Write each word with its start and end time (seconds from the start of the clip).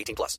18 0.00 0.16
plus. 0.16 0.38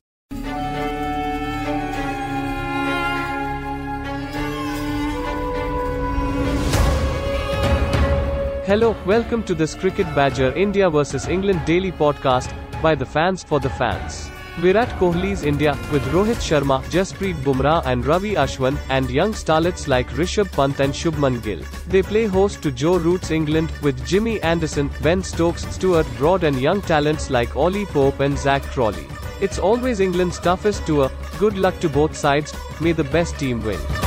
Hello, 8.64 8.96
welcome 9.06 9.42
to 9.42 9.54
this 9.54 9.74
Cricket 9.74 10.06
Badger 10.14 10.52
India 10.56 10.88
vs 10.88 11.28
England 11.28 11.64
daily 11.66 11.92
podcast 11.92 12.52
by 12.80 12.94
the 12.94 13.04
fans 13.04 13.42
for 13.42 13.60
the 13.60 13.68
fans. 13.70 14.30
Virat 14.58 14.88
Kohli's 15.00 15.42
India, 15.44 15.72
with 15.90 16.02
Rohit 16.12 16.40
Sharma, 16.46 16.82
Jasprit 16.94 17.34
Bumrah 17.42 17.84
and 17.86 18.04
Ravi 18.06 18.34
Ashwin, 18.34 18.76
and 18.90 19.10
young 19.10 19.32
starlets 19.32 19.88
like 19.88 20.08
Rishabh 20.10 20.52
Pant 20.52 20.78
and 20.78 20.92
Shubman 20.92 21.42
Gill. 21.42 21.62
They 21.88 22.02
play 22.02 22.26
host 22.26 22.62
to 22.62 22.70
Joe 22.70 22.98
Root's 22.98 23.30
England, 23.30 23.72
with 23.82 24.04
Jimmy 24.06 24.40
Anderson, 24.42 24.90
Ben 25.02 25.22
Stokes, 25.22 25.66
Stuart 25.74 26.06
Broad 26.18 26.44
and 26.44 26.60
young 26.60 26.82
talents 26.82 27.30
like 27.30 27.56
Ollie 27.56 27.86
Pope 27.86 28.20
and 28.20 28.38
Zak 28.38 28.62
Crawley. 28.62 29.06
It's 29.42 29.58
always 29.58 29.98
England's 29.98 30.38
toughest 30.38 30.86
tour, 30.86 31.10
good 31.36 31.58
luck 31.58 31.80
to 31.80 31.88
both 31.88 32.16
sides, 32.16 32.54
may 32.80 32.92
the 32.92 33.02
best 33.02 33.40
team 33.40 33.60
win. 33.60 34.01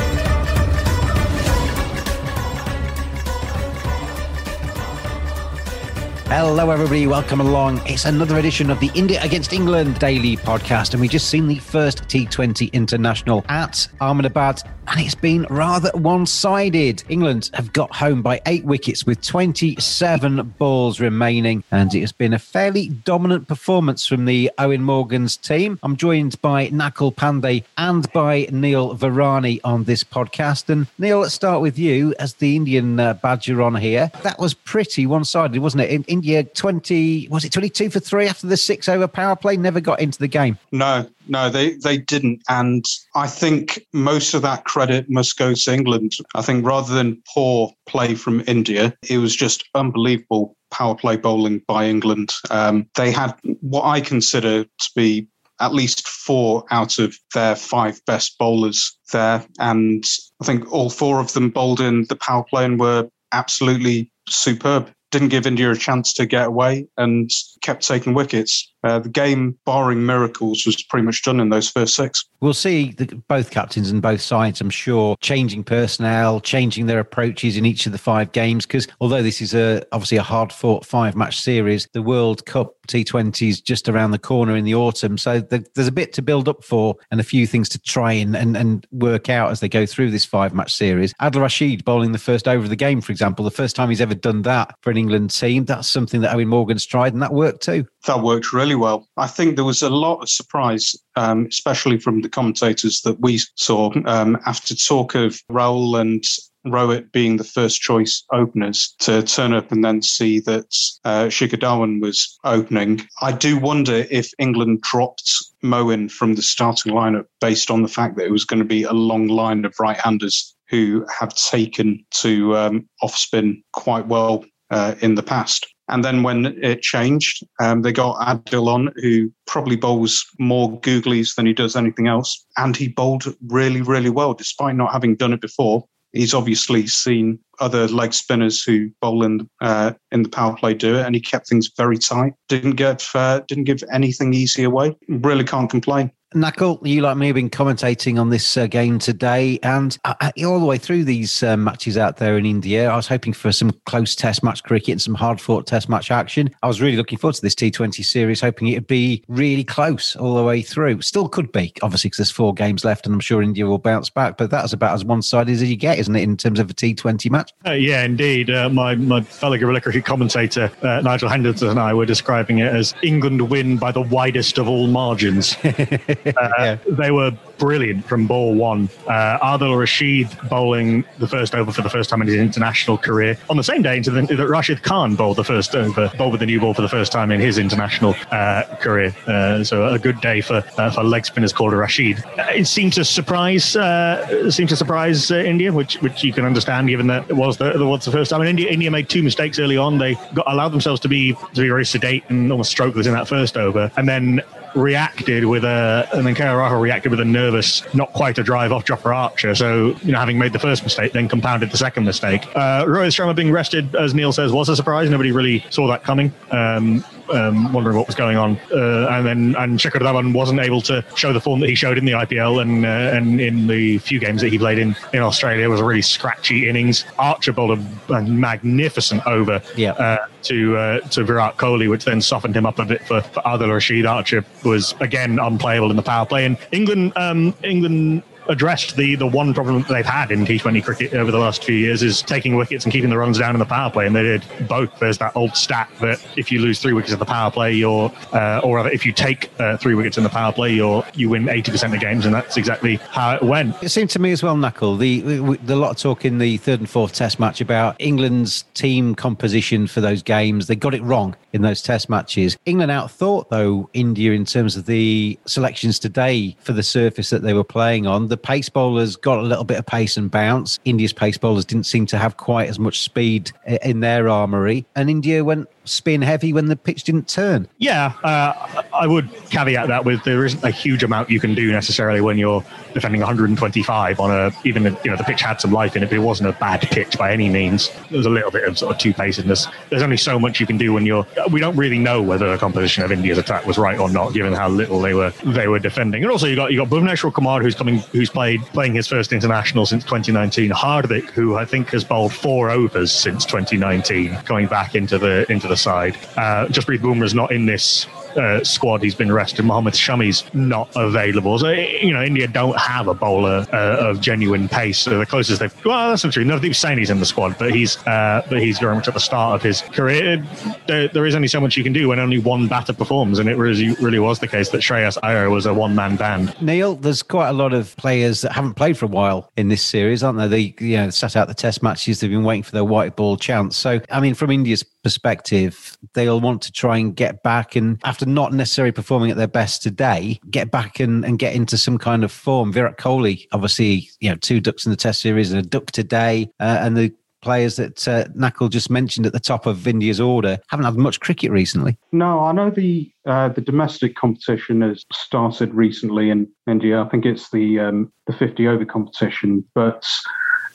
Hello, 6.36 6.70
everybody. 6.70 7.08
Welcome 7.08 7.40
along. 7.40 7.82
It's 7.86 8.04
another 8.04 8.38
edition 8.38 8.70
of 8.70 8.82
the 8.82 8.92
India 8.94 9.24
Against 9.24 9.54
England 9.54 9.98
daily 10.00 10.36
podcast. 10.36 10.92
And 10.92 11.00
we've 11.00 11.10
just 11.10 11.30
seen 11.30 11.48
the 11.48 11.60
first 11.60 12.00
T20 12.10 12.74
international 12.74 13.46
at 13.48 13.88
Ahmedabad, 14.02 14.62
and 14.88 15.00
it's 15.00 15.16
been 15.16 15.48
rather 15.50 15.92
one 15.94 16.26
sided. 16.26 17.06
England 17.08 17.52
have 17.54 17.72
got 17.72 17.96
home 17.96 18.22
by 18.22 18.42
eight 18.48 18.66
wickets 18.66 19.06
with 19.06 19.22
27 19.22 20.56
balls 20.58 21.00
remaining, 21.00 21.64
and 21.72 21.96
it 21.96 22.02
has 22.02 22.12
been 22.12 22.34
a 22.34 22.40
fairly 22.40 22.90
dominant 22.90 23.48
performance 23.48 24.06
from 24.06 24.26
the 24.26 24.52
Eoin 24.60 24.82
Morgan's 24.82 25.38
team. 25.38 25.80
I'm 25.84 25.96
joined 25.96 26.42
by 26.42 26.68
Nakul 26.68 27.16
Pandey 27.16 27.64
and 27.78 28.12
by 28.12 28.50
Neil 28.52 28.94
Varani 28.98 29.62
on 29.64 29.86
this 29.86 30.04
podcast. 30.04 30.68
And 30.68 30.88
Neil, 31.00 31.20
let's 31.20 31.34
start 31.34 31.62
with 31.62 31.80
you 31.80 32.14
as 32.20 32.34
the 32.34 32.58
Indian 32.58 33.00
uh, 33.00 33.14
badger 33.14 33.62
on 33.62 33.76
here. 33.76 34.12
That 34.24 34.38
was 34.38 34.54
pretty 34.54 35.06
one 35.06 35.24
sided, 35.24 35.62
wasn't 35.62 35.84
it? 35.84 35.92
In- 35.92 36.25
India 36.26 36.44
20, 36.44 37.28
was 37.28 37.46
it 37.46 37.52
22 37.52 37.92
for 37.92 38.00
three 38.00 38.28
after 38.28 38.48
the 38.48 38.58
six 38.58 38.90
over 38.90 39.08
power 39.08 39.36
play? 39.36 39.58
Never 39.58 39.80
got 39.80 40.00
into 40.00 40.18
the 40.18 40.28
game. 40.28 40.58
No, 40.72 41.08
no, 41.28 41.52
they, 41.52 41.76
they 41.76 42.00
didn't. 42.00 42.42
And 42.50 42.84
I 43.14 43.28
think 43.28 43.86
most 43.94 44.34
of 44.34 44.42
that 44.42 44.66
credit 44.66 45.08
must 45.08 45.38
go 45.38 45.54
to 45.54 45.72
England. 45.72 46.14
I 46.34 46.42
think 46.42 46.66
rather 46.66 46.96
than 46.96 47.22
poor 47.32 47.72
play 47.88 48.16
from 48.16 48.44
India, 48.48 48.98
it 49.08 49.20
was 49.20 49.36
just 49.36 49.70
unbelievable 49.76 50.56
power 50.72 50.96
play 50.96 51.16
bowling 51.16 51.62
by 51.68 51.86
England. 51.86 52.34
Um, 52.50 52.90
they 52.96 53.12
had 53.12 53.36
what 53.62 53.84
I 53.84 54.02
consider 54.02 54.64
to 54.64 54.90
be 54.96 55.28
at 55.60 55.76
least 55.76 56.08
four 56.08 56.66
out 56.72 56.98
of 56.98 57.16
their 57.36 57.56
five 57.56 58.02
best 58.08 58.40
bowlers 58.40 58.98
there. 59.14 59.46
And 59.60 60.04
I 60.42 60.46
think 60.46 60.72
all 60.74 60.90
four 60.90 61.20
of 61.20 61.34
them 61.34 61.52
bowled 61.52 61.82
in 61.82 62.06
the 62.10 62.16
power 62.16 62.44
play 62.50 62.66
and 62.66 62.80
were 62.80 63.08
absolutely 63.32 64.12
superb 64.28 64.92
didn't 65.16 65.30
give 65.30 65.48
India 65.48 65.72
a 65.72 65.76
chance 65.78 66.12
to 66.12 66.26
get 66.26 66.48
away 66.48 66.88
and 66.98 67.32
kept 67.62 67.88
taking 67.88 68.14
wickets. 68.14 68.74
Uh, 68.86 69.00
the 69.00 69.10
game, 69.10 69.58
barring 69.66 70.06
miracles, 70.06 70.64
was 70.64 70.82
pretty 70.84 71.04
much 71.04 71.24
done 71.24 71.40
in 71.40 71.50
those 71.50 71.70
first 71.72 71.96
six. 71.96 72.24
We'll 72.40 72.54
see 72.54 72.92
the, 72.92 73.08
both 73.28 73.50
captains 73.50 73.90
and 73.90 74.00
both 74.00 74.22
sides, 74.22 74.62
I'm 74.62 74.70
sure, 74.70 75.16
changing 75.22 75.64
personnel, 75.64 76.40
changing 76.40 76.86
their 76.86 77.00
approaches 77.00 77.58
in 77.58 77.66
each 77.66 77.88
of 77.88 77.92
the 77.92 77.98
five 77.98 78.32
games. 78.32 78.68
Because 78.68 78.88
although 79.02 79.24
this 79.24 79.42
is 79.42 79.56
a 79.56 79.84
obviously 79.92 80.18
a 80.18 80.24
hard 80.24 80.54
fought 80.54 80.86
five 80.86 81.16
match 81.16 81.42
series, 81.42 81.88
the 81.94 82.04
World 82.04 82.46
Cup 82.46 82.76
T20 82.88 83.50
is 83.50 83.60
just 83.60 83.90
around 83.90 84.12
the 84.12 84.20
corner 84.20 84.56
in 84.56 84.66
the 84.66 84.76
autumn. 84.76 85.18
So 85.18 85.40
the, 85.40 85.66
there's 85.74 85.88
a 85.88 85.92
bit 85.92 86.14
to 86.14 86.22
build 86.22 86.48
up 86.48 86.64
for 86.64 86.96
and 87.10 87.20
a 87.20 87.24
few 87.24 87.48
things 87.48 87.68
to 87.70 87.80
try 87.80 88.14
and, 88.14 88.36
and, 88.36 88.56
and 88.56 88.86
work 88.92 89.30
out 89.30 89.50
as 89.50 89.60
they 89.60 89.70
go 89.70 89.88
through 89.88 90.12
this 90.12 90.26
five 90.26 90.54
match 90.54 90.74
series. 90.74 91.14
Adil 91.16 91.42
Rashid 91.42 91.84
bowling 91.84 92.12
the 92.12 92.20
first 92.20 92.48
over 92.48 92.64
of 92.66 92.70
the 92.70 92.76
game, 92.76 93.02
for 93.02 93.12
example, 93.12 93.44
the 93.44 93.52
first 93.52 93.76
time 93.76 93.90
he's 93.90 94.02
ever 94.02 94.14
done 94.14 94.44
that 94.44 94.76
for 94.82 94.92
an 94.92 94.98
England 94.98 95.32
team. 95.32 95.66
That's 95.66 95.88
something 95.88 96.22
that 96.22 96.36
Eoin 96.36 96.48
Morgan's 96.48 96.86
tried 96.86 97.14
and 97.14 97.22
that 97.22 97.34
worked 97.34 97.64
too. 97.64 97.88
That 98.06 98.22
worked 98.22 98.54
really 98.54 98.75
well. 98.76 99.08
I 99.18 99.28
think 99.28 99.56
there 99.56 99.66
was 99.66 99.82
a 99.82 99.90
lot 99.90 100.22
of 100.22 100.30
surprise, 100.30 100.96
um, 101.16 101.48
especially 101.48 102.00
from 102.00 102.22
the 102.22 102.30
commentators 102.30 103.02
that 103.02 103.20
we 103.20 103.40
saw 103.56 103.92
um, 104.06 104.38
after 104.46 104.76
talk 104.76 105.16
of 105.16 105.40
Rahul 105.52 106.00
and 106.00 106.24
Rohit 106.66 107.12
being 107.12 107.38
the 107.38 107.44
first 107.44 107.82
choice 107.82 108.24
openers 108.32 108.96
to 109.00 109.22
turn 109.22 109.54
up 109.54 109.72
and 109.72 109.86
then 109.86 110.02
see 110.02 110.40
that 110.42 110.76
uh, 111.04 111.26
Shikhar 111.26 111.60
Dhawan 111.60 112.02
was 112.02 112.38
opening. 112.44 113.08
I 113.22 113.32
do 113.32 113.60
wonder 113.60 114.06
if 114.10 114.32
England 114.40 114.82
dropped 114.82 115.32
Moeen 115.64 116.12
from 116.12 116.36
the 116.36 116.42
starting 116.42 116.94
lineup 116.94 117.26
based 117.40 117.70
on 117.70 117.84
the 117.84 117.88
fact 117.88 118.18
that 118.18 118.26
it 118.26 118.32
was 118.32 118.46
going 118.46 118.60
to 118.60 118.66
be 118.66 118.84
a 118.84 118.94
long 118.94 119.28
line 119.28 119.64
of 119.66 119.76
right-handers 119.80 120.56
who 120.70 121.06
have 121.20 121.34
taken 121.36 122.04
to 122.10 122.58
um, 122.58 122.90
off 123.02 123.16
spin 123.16 123.64
quite 123.72 124.08
well 124.08 124.44
uh, 124.72 124.96
in 125.02 125.16
the 125.16 125.24
past. 125.24 125.68
And 125.88 126.04
then 126.04 126.24
when 126.24 126.46
it 126.64 126.82
changed, 126.82 127.46
um, 127.60 127.82
they 127.84 127.92
got 127.92 128.18
Adil 128.18 128.68
on, 128.68 128.92
who 128.96 129.32
probably 129.46 129.76
bowls 129.76 130.26
more 130.40 130.80
googlies 130.82 131.36
than 131.36 131.46
he 131.46 131.54
does 131.54 131.76
anything 131.76 132.08
else. 132.08 132.46
And 132.58 132.76
he 132.76 132.88
bowled 132.88 133.26
really, 133.48 133.82
really 133.82 134.10
well, 134.10 134.34
despite 134.34 134.76
not 134.76 134.92
having 134.92 135.16
done 135.16 135.34
it 135.34 135.42
before. 135.42 135.86
He's 136.12 136.34
obviously 136.34 136.88
seen 136.88 137.40
other 137.60 137.88
leg 137.90 138.14
spinners 138.14 138.64
who 138.64 138.90
bowl 139.02 139.24
in 139.24 139.50
uh, 139.62 139.92
in 140.12 140.24
the 140.24 140.30
power 140.30 140.56
play 140.56 140.74
do 140.74 140.96
it, 140.96 141.06
and 141.06 141.14
he 141.14 141.20
kept 141.20 141.50
things 141.50 141.70
very 141.76 141.98
tight. 141.98 142.34
Didn't 142.48 142.78
give 142.78 143.06
uh, 143.14 143.42
didn't 143.50 143.66
give 143.66 143.84
anything 143.92 144.34
easy 144.34 144.64
away. 144.64 144.96
Really 145.10 145.44
can't 145.44 145.70
complain. 145.70 146.12
Nakul, 146.36 146.86
you 146.86 147.02
like 147.02 147.16
me 147.16 147.28
have 147.28 147.36
been 147.36 147.50
commentating 147.50 148.20
on 148.20 148.30
this 148.30 148.58
uh, 148.58 148.68
game 148.68 149.00
today, 149.00 149.58
and 149.64 149.98
uh, 150.04 150.32
all 150.46 150.60
the 150.60 150.66
way 150.66 150.78
through 150.78 151.06
these 151.06 151.42
uh, 151.42 151.56
matches 151.56 151.98
out 151.98 152.18
there 152.18 152.38
in 152.38 152.46
India, 152.46 152.90
I 152.90 152.96
was 152.98 153.08
hoping 153.08 153.32
for 153.32 153.54
some 153.54 153.72
close 153.86 154.16
Test 154.16 154.44
match 154.44 154.62
cricket 154.64 154.90
and 154.90 155.02
some 155.02 155.16
hard 155.16 155.40
fought 155.40 155.66
Test 155.66 155.88
match 155.88 156.12
action. 156.12 156.50
I 156.62 156.68
was 156.68 156.82
really 156.82 156.98
looking 156.98 157.18
forward 157.18 157.36
to 157.36 157.42
this 157.42 157.56
T20 157.56 158.04
series, 158.04 158.42
hoping 158.42 158.68
it'd 158.68 158.86
be 158.86 159.24
really 159.30 159.64
close 159.64 160.18
all 160.18 160.36
the 160.36 160.44
way 160.44 160.62
through. 160.62 161.02
Still 161.04 161.30
could 161.30 161.54
be, 161.54 161.72
obviously, 161.82 162.10
because 162.10 162.18
there's 162.18 162.32
four 162.32 162.54
games 162.54 162.84
left, 162.84 163.06
and 163.06 163.14
I'm 163.14 163.22
sure 163.22 163.42
India 163.42 163.66
will 163.66 163.78
bounce 163.78 164.10
back. 164.10 164.36
But 164.36 164.52
that's 164.52 164.74
about 164.74 164.94
as 164.94 165.06
one 165.06 165.22
sided 165.22 165.54
as 165.54 165.64
you 165.64 165.78
get, 165.78 166.00
isn't 166.00 166.16
it, 166.18 166.24
in 166.24 166.36
terms 166.36 166.60
of 166.60 166.70
a 166.70 166.74
T20 166.74 167.32
match? 167.32 167.54
Uh, 167.66 167.72
yeah, 167.72 168.04
indeed. 168.04 168.50
Uh, 168.50 168.68
my 168.68 168.96
my 168.96 169.22
fellow 169.22 169.58
Guerrilla 169.58 169.80
Cricket 169.80 170.04
commentator 170.04 170.70
uh, 170.82 171.00
Nigel 171.00 171.30
Henderson 171.30 171.70
and 171.70 171.80
I 171.80 171.94
were 171.94 172.06
describing 172.06 172.60
it 172.60 172.74
as 172.74 172.94
England 173.02 173.50
win 173.50 173.78
by 173.78 173.94
the 173.94 174.02
widest 174.02 174.58
of 174.58 174.68
all 174.68 174.88
margins. 174.88 175.56
yeah. 176.58 176.78
They 176.88 177.12
were 177.12 177.32
brilliant 177.58 178.06
from 178.06 178.28
ball 178.28 178.56
one. 178.56 178.90
Uh, 179.08 179.58
Adil 179.58 179.78
Rashid 179.78 180.28
bowling 180.50 181.06
the 181.20 181.28
first 181.28 181.56
over 181.56 181.72
for 181.72 181.82
the 181.82 181.90
first 181.90 182.10
time 182.10 182.22
in 182.22 182.28
his 182.28 182.38
international 182.38 182.98
career 182.98 183.38
on 183.50 183.58
the 183.58 183.64
same 183.64 183.82
day 183.82 183.98
into 183.98 184.12
the, 184.12 184.22
that 184.22 184.48
Rashid 184.48 184.84
Khan 184.84 185.16
bowled 185.16 185.38
the 185.38 185.44
first 185.44 185.76
over, 185.76 186.12
bowled 186.18 186.34
with 186.34 186.40
the 186.40 186.46
new 186.46 186.60
ball 186.60 186.74
for 186.74 186.82
the 186.82 186.90
first 186.90 187.12
time 187.12 187.32
in 187.32 187.40
his 187.40 187.58
international 187.58 188.16
uh, 188.32 188.64
career. 188.80 189.16
Uh, 189.28 189.64
so 189.64 189.88
a 189.88 190.00
good 190.00 190.20
day 190.22 190.42
for 190.42 190.64
uh, 190.78 190.90
for 190.92 191.04
leg 191.04 191.26
spinners 191.26 191.54
called 191.54 191.74
Rashid. 191.74 192.24
Uh, 192.38 192.48
it 192.56 192.66
seemed 192.66 192.94
to 192.94 193.06
surprise 193.06 193.76
uh, 193.76 194.50
seemed 194.50 194.70
to 194.70 194.76
surprise 194.76 195.32
India, 195.32 195.72
which 195.72 196.02
which 196.02 196.24
you 196.24 196.34
can 196.34 196.46
understand 196.46 196.88
given 196.88 197.08
that 197.08 197.30
it 197.30 197.36
was 197.36 197.58
the, 197.58 197.72
it 197.72 197.80
was 197.80 198.06
the 198.06 198.12
first 198.12 198.32
time. 198.32 198.42
And 198.42 198.50
India 198.50 198.70
India 198.70 198.92
made 198.92 199.10
two 199.10 199.24
mistakes 199.24 199.60
early 199.60 199.78
on. 199.78 199.98
They 199.98 200.16
got 200.34 200.52
allowed 200.52 200.70
themselves 200.70 201.00
to 201.02 201.08
be 201.08 201.34
to 201.34 201.62
be 201.62 201.68
very 201.68 201.86
sedate 201.86 202.24
and 202.30 202.52
almost 202.52 202.76
strokeless 202.76 203.06
in 203.06 203.14
that 203.14 203.28
first 203.28 203.58
over, 203.58 203.92
and 203.98 204.08
then 204.08 204.42
reacted 204.76 205.46
with 205.46 205.64
a, 205.64 206.08
and 206.14 206.26
then 206.26 206.36
Rahul 206.36 206.82
reacted 206.82 207.12
with 207.12 207.20
a 207.20 207.26
nervous, 207.26 207.82
not 207.94 208.14
quite 208.14 208.38
a 208.38 208.44
drive 208.44 208.72
off 208.72 208.86
Jofra 208.86 209.16
Archer. 209.16 209.56
So, 209.56 209.96
you 210.04 210.12
know, 210.12 210.20
having 210.20 210.38
made 210.38 210.54
the 210.54 210.60
first 210.60 210.84
mistake, 210.84 211.14
then 211.14 211.28
compounded 211.28 211.72
the 211.72 211.78
second 211.78 212.04
mistake. 212.04 212.46
Uh, 212.56 212.86
Rohit 212.86 213.08
Sharma 213.08 213.36
being 213.36 213.52
rested, 213.52 213.96
as 213.96 214.14
Neil 214.14 214.32
says, 214.32 214.52
was 214.52 214.70
a 214.70 214.76
surprise. 214.76 215.10
Nobody 215.10 215.32
really 215.32 215.66
saw 215.70 215.88
that 215.88 216.04
coming. 216.04 216.34
Um, 216.52 217.04
um, 217.30 217.72
wondering 217.74 217.98
what 217.98 218.08
was 218.08 218.16
going 218.16 218.38
on. 218.38 218.60
Uh, 218.72 219.08
and 219.10 219.26
then 219.26 219.56
and 219.58 219.80
Shikhar 219.80 220.02
Dhawan 220.02 220.34
wasn't 220.34 220.60
able 220.60 220.82
to 220.82 221.04
show 221.16 221.34
the 221.34 221.42
form 221.42 221.60
that 221.62 221.70
he 221.70 221.76
showed 221.76 221.98
in 221.98 222.06
the 222.06 222.14
IPL 222.14 222.62
and 222.62 222.86
uh, 222.86 223.16
and 223.16 223.40
in 223.40 223.68
the 223.68 223.98
few 224.00 224.20
games 224.20 224.42
that 224.42 224.50
he 224.50 224.58
played 224.58 224.80
in 224.80 224.96
in 225.14 225.20
Australia 225.22 225.66
it 225.66 225.70
was 225.70 225.80
a 225.80 225.86
really 225.86 226.02
scratchy 226.02 226.70
innings. 226.70 227.06
Archer 227.18 227.54
bowled 227.54 227.80
a, 227.80 228.14
a 228.14 228.22
magnificent 228.24 229.26
over 229.26 229.62
yeah. 229.76 229.92
uh, 229.94 230.28
to 230.44 230.78
uh, 230.78 231.00
to 231.10 231.24
Virat 231.24 231.58
Kohli, 231.58 231.90
which 231.90 232.06
then 232.06 232.22
softened 232.22 232.56
him 232.56 232.66
up 232.66 232.80
a 232.80 232.86
bit 232.86 233.02
for, 233.02 233.22
for 233.22 233.42
Adil 233.42 233.74
Rashid. 233.74 234.06
Archer 234.06 234.46
was 234.64 234.94
again 235.00 235.40
unplayable 235.40 235.90
in 235.90 235.96
the 235.96 236.04
power 236.04 236.26
play, 236.26 236.46
and 236.46 236.58
England 236.72 237.14
um, 237.16 237.54
England 237.64 238.24
addressed 238.48 238.96
the 238.96 239.16
the 239.16 239.28
one 239.28 239.54
problem 239.54 239.82
that 239.82 239.88
they've 239.88 240.06
had 240.06 240.32
in 240.32 240.46
T20 240.46 240.84
cricket 240.84 241.14
over 241.14 241.32
the 241.32 241.38
last 241.38 241.64
few 241.64 241.76
years 241.76 242.04
is 242.04 242.22
taking 242.22 242.56
wickets 242.56 242.86
and 242.86 242.92
keeping 242.92 243.10
the 243.10 243.18
runs 243.18 243.40
down 243.40 243.56
in 243.56 243.60
the 243.60 243.66
power 243.66 243.90
play, 243.90 244.06
and 244.06 244.16
they 244.16 244.24
did 244.24 244.46
both. 244.68 244.98
There's 245.00 245.18
that 245.20 245.36
old 245.36 245.56
stat 245.56 245.90
that 246.02 246.26
if 246.38 246.52
you 246.52 246.60
lose 246.60 246.80
three 246.80 246.94
wickets 246.94 247.14
in 247.14 247.20
the 247.20 247.26
power 247.26 247.52
play, 247.52 247.74
you're, 247.74 248.12
uh, 248.34 248.62
or 248.64 248.78
rather, 248.78 248.90
if 248.90 249.06
you 249.06 249.12
take 249.12 249.52
uh, 249.60 249.78
three 249.78 249.96
wickets 249.96 250.18
in 250.18 250.24
the 250.24 250.30
power 250.30 250.52
play, 250.52 250.74
you're 250.74 251.06
you 251.14 251.30
win 251.30 251.46
80% 251.46 251.94
of 251.94 252.00
games, 252.00 252.26
and 252.26 252.34
that's 252.34 252.58
exactly 252.58 252.96
how 253.10 253.36
it 253.36 253.44
went. 253.44 253.76
It 253.84 253.90
seemed 253.90 254.10
to 254.12 254.20
me 254.20 254.32
as 254.32 254.44
well, 254.44 254.56
Nakul. 254.56 254.98
The, 254.98 255.22
the, 255.22 255.60
the 255.64 255.76
lot 255.76 255.92
of 255.92 255.98
talk 255.98 256.26
in 256.26 256.38
the 256.38 256.58
third 256.58 256.80
and 256.80 256.90
fourth 256.90 257.14
Test 257.14 257.40
match 257.40 257.62
about 257.62 257.96
England's 258.00 258.64
team 258.74 259.16
composition 259.16 259.88
for 259.88 260.02
those 260.02 260.22
games. 260.22 260.68
They 260.68 260.76
got 260.76 260.94
it 260.94 261.02
wrong 261.04 261.36
in 261.54 261.62
those 261.62 261.82
Test 261.82 262.10
matches. 262.10 262.58
England 262.66 262.92
outthought 262.92 263.50
though 263.50 263.90
India 263.94 264.32
in 264.32 264.46
terms 264.46 264.76
of 264.76 264.86
the 264.86 265.38
selections 265.46 266.00
today 266.00 266.56
for 266.60 266.74
the 266.74 266.84
surface 266.84 267.30
that 267.30 267.42
they 267.42 267.54
were 267.54 267.64
playing 267.64 268.08
on. 268.08 268.28
The 268.28 268.35
pace 268.38 268.70
bowlers 268.70 269.16
got 269.16 269.40
a 269.40 269.42
little 269.42 269.64
bit 269.64 269.78
of 269.78 269.86
pace 269.86 270.18
and 270.18 270.30
bounce. 270.30 270.80
India's 270.86 271.14
pace 271.14 271.38
bowlers 271.38 271.66
didn't 271.66 271.86
seem 271.86 272.06
to 272.08 272.18
have 272.18 272.38
quite 272.38 272.70
as 272.70 272.80
much 272.80 273.02
speed 273.02 273.52
in 273.84 274.00
their 274.00 274.30
armoury, 274.30 274.86
and 274.96 275.10
India 275.10 275.44
went 275.44 275.70
spin 275.86 276.22
heavy 276.22 276.54
when 276.54 276.68
the 276.68 276.76
pitch 276.76 277.04
didn't 277.04 277.28
turn. 277.28 277.68
Yeah, 277.78 278.14
uh, 278.24 278.84
I 278.94 279.08
would 279.08 279.30
caveat 279.50 279.88
that 279.88 280.06
with 280.06 280.24
there 280.24 280.46
isn't 280.46 280.64
a 280.64 280.72
huge 280.72 281.04
amount 281.04 281.30
you 281.30 281.40
can 281.40 281.56
do 281.56 281.72
necessarily 281.72 282.22
when 282.22 282.38
you're 282.38 282.64
defending 282.94 283.22
125 283.22 284.20
on 284.20 284.32
a 284.32 284.52
even 284.64 284.84
you 285.04 285.12
know 285.12 285.18
the 285.18 285.24
pitch 285.24 285.42
had 285.42 285.62
some 285.62 285.72
life 285.72 285.96
in 285.96 286.04
it, 286.04 286.08
but 286.08 286.16
it 286.16 286.20
wasn't 286.20 286.50
a 286.50 286.54
bad 286.54 286.82
pitch 286.82 287.18
by 287.18 287.32
any 287.32 287.50
means. 287.50 287.90
There 288.10 288.18
was 288.18 288.26
a 288.26 288.30
little 288.30 288.52
bit 288.52 288.68
of 288.68 288.78
sort 288.78 288.94
of 288.94 289.00
two 289.00 289.14
paceedness. 289.14 289.72
There's 289.90 290.02
only 290.02 290.18
so 290.18 290.40
much 290.40 290.60
you 290.60 290.66
can 290.66 290.78
do 290.78 290.94
when 290.94 291.06
you're. 291.06 291.26
We 291.52 291.60
don't 291.60 291.76
really 291.76 292.00
know 292.00 292.22
whether 292.22 292.50
the 292.52 292.58
composition 292.58 293.04
of 293.04 293.12
India's 293.12 293.38
attack 293.38 293.66
was 293.66 293.78
right 293.78 294.00
or 294.00 294.10
not, 294.10 294.34
given 294.34 294.54
how 294.54 294.70
little 294.70 295.00
they 295.00 295.14
were 295.14 295.32
they 295.46 295.68
were 295.68 295.80
defending. 295.80 296.24
And 296.24 296.32
also 296.32 296.48
you 296.48 296.56
got 296.56 296.72
you 296.72 296.80
got 296.80 296.90
Bhuvneshwar 296.90 297.34
Kumar 297.34 297.62
who's 297.62 297.76
coming 297.76 298.00
who's 298.12 298.30
played 298.30 298.62
playing 298.68 298.96
his 298.96 299.08
first 299.08 299.32
international 299.32 299.86
since 299.86 300.04
2019. 300.04 300.72
Hardik 300.72 301.30
who 301.30 301.56
I 301.56 301.66
think 301.66 301.90
has 301.90 302.04
bowled 302.04 302.34
four 302.34 302.70
overs 302.70 303.12
since 303.12 303.46
2019, 303.46 304.36
coming 304.44 304.68
back 304.68 304.96
into 304.96 305.18
the 305.18 305.50
into 305.52 305.68
the 305.68 305.75
side. 305.76 306.16
Uh, 306.38 306.68
Jasprit 306.68 307.00
Bumrah's 307.00 307.34
not 307.34 307.52
in 307.52 307.66
this 307.66 308.08
uh, 308.38 308.64
squad. 308.64 309.02
He's 309.02 309.16
been 309.16 309.32
rested. 309.32 309.66
Mohammad 309.66 309.94
Shami's 309.94 310.44
not 310.54 310.90
available. 310.96 311.58
So, 311.60 311.70
you 311.72 312.14
know, 312.14 312.24
India 312.24 312.48
don't 312.48 312.78
have 312.78 313.08
a 313.08 313.14
bowler 313.14 313.66
uh, 313.72 314.10
of 314.10 314.22
genuine 314.22 314.68
pace. 314.68 315.00
So 315.00 315.18
the 315.18 315.26
closest 315.26 315.60
they've, 315.60 315.86
well, 315.86 316.10
that's 316.10 316.24
not 316.24 316.34
true. 316.34 316.46
Saying 316.74 316.98
he's 316.98 317.10
in 317.10 317.20
the 317.20 317.26
squad, 317.26 317.58
but 317.58 317.74
he's, 317.74 317.98
uh, 318.06 318.46
but 318.50 318.62
he's 318.62 318.80
very 318.80 318.96
much 318.96 319.08
at 319.08 319.14
the 319.14 319.20
start 319.20 319.56
of 319.56 319.62
his 319.62 319.82
career. 319.82 320.44
There, 320.88 321.08
there 321.08 321.26
is 321.26 321.36
only 321.36 321.48
so 321.48 321.62
much 321.62 321.78
you 321.78 321.84
can 321.84 321.94
do 321.94 322.10
when 322.10 322.20
only 322.20 322.40
one 322.40 322.68
batter 322.68 322.94
performs. 322.94 323.40
And 323.40 323.50
it 323.50 323.56
really, 323.56 323.94
really 323.96 324.20
was 324.20 324.40
the 324.40 324.48
case 324.48 324.70
that 324.70 324.82
Shreyas 324.82 325.18
Iyer 325.24 325.50
was 325.50 325.66
a 325.66 325.74
one 325.74 325.96
man 325.96 326.16
band. 326.16 326.56
Neil, 326.62 326.96
there's 326.96 327.24
quite 327.24 327.50
a 327.50 327.54
lot 327.54 327.74
of 327.74 327.96
players 327.98 328.42
that 328.42 328.52
haven't 328.52 328.74
played 328.74 328.98
for 328.98 329.06
a 329.06 329.10
while 329.10 329.50
in 329.58 329.70
this 329.70 329.82
series, 329.82 330.24
aren't 330.24 330.38
there? 330.38 330.48
They, 330.48 330.76
you 330.80 330.98
know, 330.98 331.10
sat 331.10 331.36
out 331.36 331.48
the 331.48 331.54
test 331.54 331.82
matches. 331.82 332.20
They've 332.20 332.30
been 332.30 332.44
waiting 332.44 332.64
for 332.64 332.72
their 332.72 332.84
white 332.84 333.16
ball 333.16 333.38
chance. 333.38 333.78
So, 333.78 334.02
I 334.10 334.20
mean, 334.20 334.34
from 334.34 334.52
India's 334.52 334.84
perspective, 335.06 335.96
they'll 336.16 336.42
want 336.42 336.64
to 336.64 336.72
try 336.72 336.98
and 336.98 337.16
get 337.16 337.44
back 337.44 337.76
and 337.76 338.02
after 338.04 338.26
not 338.26 338.52
necessarily 338.54 338.92
performing 338.92 339.30
at 339.30 339.38
their 339.38 339.48
best 339.48 339.84
today, 339.84 340.40
get 340.50 340.72
back 340.72 341.00
and, 341.00 341.24
and 341.24 341.38
get 341.38 341.54
into 341.54 341.78
some 341.78 342.00
kind 342.00 342.24
of 342.24 342.32
form. 342.32 342.74
Virat 342.74 342.98
Kohli, 342.98 343.46
obviously, 343.52 344.10
you 344.20 344.32
know, 344.32 344.36
two 344.36 344.60
ducks 344.60 344.84
in 344.84 344.90
the 344.90 344.96
test 344.96 345.22
series 345.22 345.52
and 345.52 345.64
a 345.64 345.70
duck 345.70 345.92
today. 345.92 346.50
Uh, 346.60 346.80
and 346.82 346.98
the 346.98 347.14
players 347.44 347.76
that 347.76 348.08
uh, 348.08 348.24
Nakul 348.30 348.72
just 348.72 348.90
mentioned 348.90 349.28
at 349.28 349.34
the 349.34 349.40
top 349.40 349.68
of 349.68 349.88
India's 349.88 350.20
order 350.20 350.58
haven't 350.70 350.86
had 350.86 350.96
much 350.96 351.20
cricket 351.20 351.52
recently. 351.52 351.96
No, 352.12 352.40
I 352.40 352.52
know 352.52 352.72
the 352.72 353.12
uh, 353.28 353.50
the 353.50 353.62
domestic 353.62 354.16
competition 354.16 354.82
has 354.82 355.06
started 355.14 355.72
recently 355.72 356.32
in 356.32 356.48
India. 356.66 357.00
I 357.00 357.08
think 357.10 357.26
it's 357.26 357.52
the 357.52 357.80
um, 357.80 358.12
the 358.26 358.34
50 358.34 358.68
over 358.68 358.86
competition. 358.86 359.64
But 359.76 360.04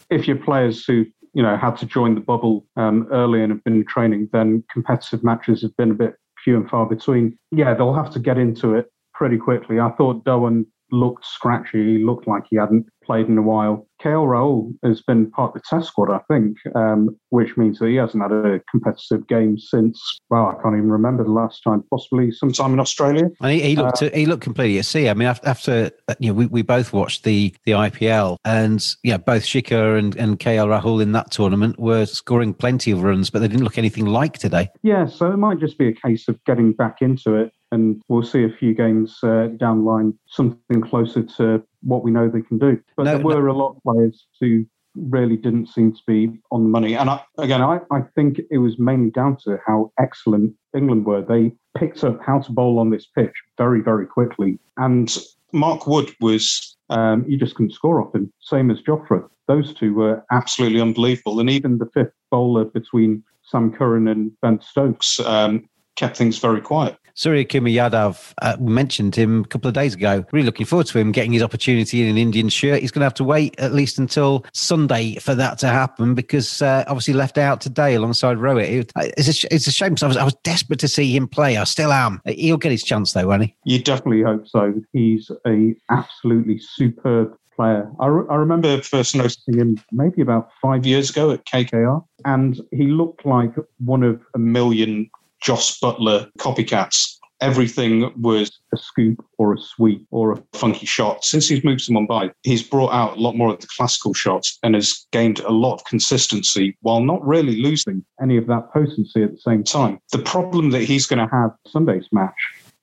if 0.09 0.29
your 0.29 0.37
players 0.37 0.85
who 0.85 1.07
you 1.35 1.43
know 1.43 1.57
had 1.57 1.77
to 1.79 1.87
join 1.87 2.15
the 2.15 2.21
bubble 2.21 2.67
um, 2.77 3.07
early 3.11 3.43
and 3.43 3.53
have 3.53 3.65
been 3.65 3.85
training, 3.87 4.29
then 4.33 4.65
competitive 4.71 5.23
matches 5.23 5.63
have 5.63 5.77
been 5.77 5.91
a 5.91 5.95
bit 5.95 6.15
few 6.45 6.57
and 6.57 6.69
far 6.69 6.87
between. 6.87 7.39
Yeah, 7.51 7.75
they'll 7.75 7.95
have 7.95 8.11
to 8.13 8.19
get 8.19 8.39
into 8.39 8.75
it 8.75 8.91
pretty 9.15 9.39
quickly. 9.39 9.79
I 9.81 9.91
thought 9.91 10.25
Dhawan 10.25 10.67
looked 10.93 11.25
scratchy. 11.25 11.99
He 11.99 12.05
looked 12.05 12.27
like 12.27 12.45
he 12.51 12.57
hadn't 12.57 12.87
played 13.05 13.27
in 13.27 13.39
a 13.39 13.43
while. 13.43 13.89
KL 14.01 14.27
Rahul 14.27 14.73
has 14.85 15.03
been 15.03 15.31
part 15.31 15.51
of 15.51 15.55
the 15.55 15.63
test 15.69 15.89
squad, 15.89 16.11
I 16.11 16.21
think, 16.33 16.57
um, 16.75 17.17
which 17.31 17.57
means 17.57 17.79
that 17.79 17.89
he 17.89 17.97
hasn't 17.97 18.23
had 18.23 18.33
a 18.33 18.61
competitive 18.71 19.27
game 19.27 19.59
since, 19.59 20.01
well, 20.31 20.47
I 20.47 20.63
can't 20.63 20.77
even 20.77 20.91
remember 20.91 21.25
the 21.25 21.31
last 21.31 21.63
time, 21.63 21.83
possibly 21.91 22.31
sometime 22.31 22.73
in 22.73 22.81
Australia. 22.81 23.29
And 23.41 23.53
he, 23.53 23.61
he 23.61 23.77
looked 23.77 24.03
uh, 24.03 24.11
he 24.15 24.27
looked 24.27 24.43
completely 24.43 24.79
at 24.79 24.87
sea. 24.87 25.09
I 25.09 25.15
mean, 25.15 25.29
after, 25.29 25.91
uh, 26.09 26.15
you 26.19 26.29
know, 26.29 26.35
we, 26.35 26.47
we 26.47 26.63
both 26.63 26.93
watched 26.93 27.25
the 27.25 27.55
the 27.65 27.73
IPL, 27.73 28.37
and 28.45 28.85
yeah, 29.03 29.17
both 29.17 29.43
Shikhar 29.43 29.99
and, 29.99 30.17
and 30.17 30.39
KL 30.39 30.69
Rahul 30.69 31.03
in 31.03 31.13
that 31.13 31.31
tournament 31.31 31.79
were 31.79 32.07
scoring 32.07 32.55
plenty 32.55 32.91
of 32.91 33.03
runs, 33.03 33.29
but 33.29 33.41
they 33.41 33.49
didn't 33.49 33.65
look 33.65 33.79
anything 33.79 34.07
like 34.07 34.39
today. 34.39 34.69
Yeah, 34.83 35.07
so 35.07 35.31
it 35.33 35.37
might 35.37 35.59
just 35.59 35.79
be 35.79 35.89
a 35.89 35.93
case 35.93 36.29
of 36.29 36.43
getting 36.45 36.73
back 36.73 36.99
into 37.03 37.35
it 37.35 37.53
and 37.73 38.03
we'll 38.09 38.23
see 38.23 38.45
a 38.45 38.51
few 38.51 38.75
games 38.75 39.19
uh, 39.23 39.49
down 39.57 39.85
the 39.85 39.91
line, 39.91 40.19
something 40.27 40.81
closer 40.81 41.23
to 41.23 41.63
what 41.83 42.03
we 42.03 42.11
know 42.11 42.29
they 42.29 42.43
can 42.43 42.59
do. 42.59 42.81
But 42.97 43.05
no, 43.05 43.17
there 43.17 43.25
were 43.25 43.43
no. 43.43 43.53
a 43.53 43.59
lot 43.59 43.77
of 43.77 43.83
players 43.83 44.27
who 44.41 44.67
really 44.97 45.37
didn't 45.37 45.69
seem 45.69 45.93
to 45.93 46.01
be 46.07 46.39
on 46.51 46.65
the 46.65 46.69
money. 46.69 46.95
And 46.97 47.09
I, 47.09 47.23
again, 47.39 47.63
I, 47.63 47.81
I 47.93 48.01
think 48.15 48.41
it 48.51 48.59
was 48.59 48.79
mainly 48.79 49.11
down 49.11 49.37
to 49.45 49.59
how 49.67 49.93
excellent 49.99 50.55
England 50.77 51.07
were. 51.07 51.23
They 51.23 51.53
picked 51.77 52.03
up 52.05 52.21
how 52.25 52.41
to 52.41 52.53
bowl 52.53 52.79
on 52.79 52.91
this 52.91 53.07
pitch 53.07 53.35
very, 53.57 53.81
very 53.81 54.07
quickly. 54.07 54.59
And 54.77 55.17
Mark 55.53 55.87
Wood 55.87 56.13
was, 56.21 56.77
um, 56.91 57.25
you 57.29 57.39
just 57.39 57.55
couldn't 57.55 57.73
score 57.73 58.01
off 58.01 58.15
him, 58.15 58.33
same 58.41 58.71
as 58.71 58.83
Jofra. 58.83 59.29
Those 59.47 59.75
two 59.75 59.95
were 59.95 60.25
absolutely 60.31 60.81
unbelievable. 60.81 61.41
And 61.41 61.51
even 61.51 61.79
the 61.79 61.91
fifth 61.93 62.13
bowler 62.31 62.65
between 62.65 63.23
Sam 63.43 63.73
Curran 63.73 64.09
and 64.09 64.33
Ben 64.41 64.61
Stokes 64.61 65.19
um, 65.21 65.69
kept 65.97 66.17
things 66.17 66.39
very 66.39 66.61
quiet. 66.61 66.97
Suryakumar 67.21 67.71
Yadav 67.71 68.33
uh, 68.41 68.57
mentioned 68.59 69.15
him 69.15 69.43
a 69.43 69.49
couple 69.49 69.69
of 69.69 69.75
days 69.75 69.95
ago. 69.95 70.25
Really 70.33 70.47
looking 70.47 70.65
forward 70.65 70.87
to 70.87 70.99
him 70.99 71.13
getting 71.13 71.35
his 71.35 71.43
opportunity 71.43 72.01
in 72.01 72.09
an 72.09 72.17
Indian 72.17 72.49
shirt. 72.49 72.81
He's 72.81 72.91
going 72.91 73.01
to 73.01 73.05
have 73.05 73.15
to 73.15 73.25
wait 73.25 73.55
at 73.61 73.75
least 73.75 73.99
until 73.99 74.47
Sunday 74.55 75.17
for 75.17 75.35
that 75.35 75.59
to 75.59 75.69
happen 75.69 76.15
because 76.15 76.63
uh, 76.63 76.83
obviously 76.89 77.13
left 77.13 77.37
out 77.37 77.61
today 77.61 77.95
alongside 77.95 78.39
Rohit. 78.39 78.71
It, 78.71 78.93
it's, 79.19 79.45
a, 79.45 79.55
it's 79.55 79.67
a 79.67 79.71
shame 79.71 79.91
because 79.91 80.03
I 80.03 80.07
was, 80.07 80.17
I 80.17 80.25
was 80.25 80.35
desperate 80.45 80.81
to 80.81 80.89
see 80.89 81.15
him 81.15 81.29
play. 81.29 81.59
I 81.59 81.65
still 81.65 81.93
am. 81.93 82.23
He'll 82.25 82.57
get 82.57 82.73
his 82.73 82.83
chance 82.83 83.13
though, 83.13 83.27
won't 83.27 83.43
he? 83.43 83.55
You 83.67 83.83
definitely 83.83 84.23
hope 84.23 84.49
so. 84.49 84.73
He's 84.95 85.31
a 85.47 85.75
absolutely 85.91 86.59
superb 86.59 87.37
player. 87.55 87.91
I, 88.01 88.07
re- 88.07 88.27
I 88.31 88.37
remember 88.37 88.81
first 88.81 89.15
noticing 89.15 89.59
him 89.59 89.79
maybe 89.93 90.23
about 90.23 90.49
five 90.63 90.87
years 90.87 91.11
ago 91.11 91.33
at 91.33 91.45
KKR, 91.45 92.03
and 92.25 92.59
he 92.71 92.87
looked 92.87 93.27
like 93.27 93.53
one 93.77 94.03
of 94.03 94.23
a 94.35 94.39
million 94.39 95.11
Jos 95.41 95.79
Buttler 95.81 96.31
copycats. 96.39 97.17
Everything 97.41 98.13
was 98.21 98.61
a 98.75 98.77
scoop 98.77 99.25
or 99.39 99.55
a 99.55 99.59
sweep 99.59 100.07
or 100.11 100.33
a 100.33 100.43
funky 100.53 100.85
shot. 100.85 101.25
Since 101.25 101.49
he's 101.49 101.65
moved 101.65 101.87
to 101.87 101.93
Mumbai, 101.93 102.31
he's 102.43 102.63
brought 102.63 102.93
out 102.93 103.17
a 103.17 103.21
lot 103.21 103.35
more 103.35 103.49
of 103.49 103.61
the 103.61 103.67
classical 103.75 104.13
shots 104.13 104.59
and 104.63 104.75
has 104.75 105.07
gained 105.11 105.39
a 105.41 105.51
lot 105.51 105.75
of 105.75 105.85
consistency 105.85 106.77
while 106.83 107.01
not 107.01 107.27
really 107.27 107.63
losing 107.63 108.05
any 108.23 108.37
of 108.37 108.47
that 108.49 108.71
potency 108.75 109.23
at 109.23 109.33
the 109.33 109.41
same 109.41 109.65
time. 109.65 109.99
The 110.13 110.19
problem 110.19 110.71
that 110.71 110.83
he's 110.83 111.07
going 111.07 111.27
to 111.27 111.35
have 111.35 111.53
Sunday's 111.67 112.07
match 112.13 112.35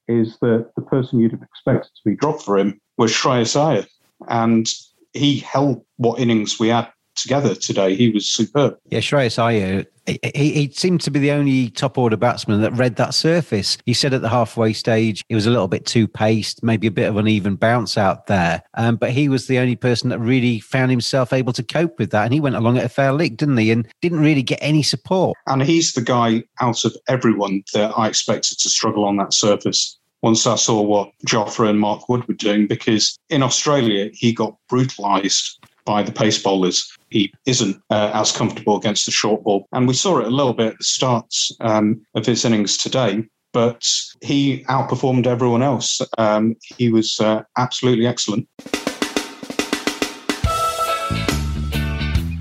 is 0.07 0.37
that 0.41 0.71
the 0.75 0.81
person 0.81 1.19
you'd 1.19 1.33
have 1.33 1.43
expected 1.43 1.91
to 1.95 2.09
be 2.09 2.15
dropped 2.15 2.41
for 2.41 2.57
him 2.57 2.81
was 2.97 3.11
Shreyas 3.11 3.55
Iyer. 3.55 3.85
And 4.27 4.67
he 5.13 5.39
held 5.39 5.85
what 5.97 6.19
innings 6.19 6.59
we 6.59 6.69
had 6.69 6.89
together 7.17 7.55
today. 7.55 7.95
He 7.95 8.09
was 8.09 8.25
superb. 8.27 8.77
Yeah, 8.89 8.99
Shreyas 8.99 9.39
Iyer, 9.39 9.85
he, 10.07 10.19
he, 10.33 10.71
seemed 10.71 11.01
to 11.01 11.11
be 11.11 11.19
the 11.19 11.31
only 11.31 11.69
top 11.71 11.97
order 11.97 12.15
batsman 12.15 12.61
that 12.61 12.71
read 12.71 12.95
that 12.95 13.13
surface. 13.13 13.77
He 13.85 13.93
said 13.93 14.13
at 14.13 14.21
the 14.21 14.29
halfway 14.29 14.73
stage 14.73 15.23
it 15.27 15.35
was 15.35 15.45
a 15.45 15.49
little 15.49 15.67
bit 15.67 15.85
too 15.85 16.07
paced, 16.07 16.63
maybe 16.63 16.87
a 16.87 16.91
bit 16.91 17.09
of 17.09 17.17
an 17.17 17.25
uneven 17.25 17.55
bounce 17.55 17.97
out 17.97 18.27
there. 18.27 18.63
Um, 18.75 18.95
but 18.95 19.11
he 19.11 19.27
was 19.27 19.47
the 19.47 19.59
only 19.59 19.75
person 19.75 20.09
that 20.09 20.19
really 20.19 20.59
found 20.59 20.91
himself 20.91 21.33
able 21.33 21.53
to 21.53 21.63
cope 21.63 21.99
with 21.99 22.11
that. 22.11 22.23
And 22.23 22.33
he 22.33 22.39
went 22.39 22.55
along 22.55 22.77
at 22.77 22.85
a 22.85 22.89
fair 22.89 23.11
lick, 23.11 23.37
didn't 23.37 23.57
he? 23.57 23.71
And 23.71 23.87
didn't 24.01 24.21
really 24.21 24.43
get 24.43 24.59
any 24.61 24.83
support. 24.83 25.37
And 25.47 25.61
he's 25.61 25.93
the 25.93 26.01
guy 26.01 26.43
out 26.61 26.85
of 26.85 26.95
everyone 27.09 27.63
that 27.73 27.91
I 27.97 28.07
expected 28.07 28.59
to 28.59 28.69
struggle 28.69 29.05
on 29.05 29.17
that 29.17 29.33
surface 29.33 29.97
once 30.21 30.47
I 30.47 30.55
saw 30.55 30.81
what 30.81 31.11
Jofra 31.27 31.69
and 31.69 31.79
Mark 31.79 32.09
Wood 32.09 32.27
were 32.27 32.33
doing, 32.33 32.67
because 32.67 33.17
in 33.29 33.43
Australia, 33.43 34.09
he 34.13 34.33
got 34.33 34.55
brutalised 34.67 35.59
by 35.85 36.03
the 36.03 36.11
pace 36.11 36.41
bowlers. 36.41 36.96
He 37.09 37.33
isn't 37.45 37.81
uh, 37.89 38.11
as 38.13 38.31
comfortable 38.31 38.77
against 38.77 39.05
the 39.05 39.11
short 39.11 39.43
ball. 39.43 39.67
And 39.71 39.87
we 39.87 39.93
saw 39.93 40.19
it 40.19 40.27
a 40.27 40.29
little 40.29 40.53
bit 40.53 40.73
at 40.73 40.77
the 40.77 40.83
starts 40.83 41.51
um, 41.61 42.01
of 42.15 42.25
his 42.25 42.43
innings 42.45 42.77
today, 42.77 43.23
but 43.53 43.85
he 44.21 44.63
outperformed 44.65 45.25
everyone 45.25 45.63
else. 45.63 46.01
Um, 46.17 46.55
he 46.77 46.91
was 46.91 47.19
uh, 47.19 47.43
absolutely 47.57 48.05
excellent. 48.05 48.47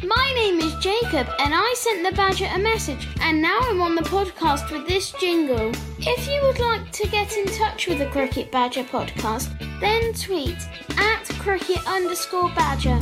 My 0.03 0.33
name 0.35 0.59
is 0.59 0.75
Jacob, 0.81 1.29
and 1.39 1.55
I 1.55 1.75
sent 1.79 2.05
the 2.05 2.17
Badger 2.17 2.49
a 2.53 2.59
message, 2.59 3.09
and 3.21 3.41
now 3.41 3.59
I'm 3.63 3.81
on 3.81 3.95
the 3.95 4.03
podcast 4.03 4.71
with 4.73 4.87
this 4.89 5.13
jingle. 5.13 5.71
If 5.99 6.29
you 6.29 6.43
would 6.43 6.59
like 6.59 6.91
to 6.93 7.09
get 7.09 7.37
in 7.37 7.47
touch 7.47 7.87
with 7.87 7.99
the 7.99 8.07
Cricket 8.07 8.51
Badger 8.51 8.85
podcast, 8.85 9.57
then 9.81 10.13
tweet 10.15 10.59
at 10.99 11.25
cricket 11.39 11.87
underscore 11.87 12.51
badger. 12.51 12.99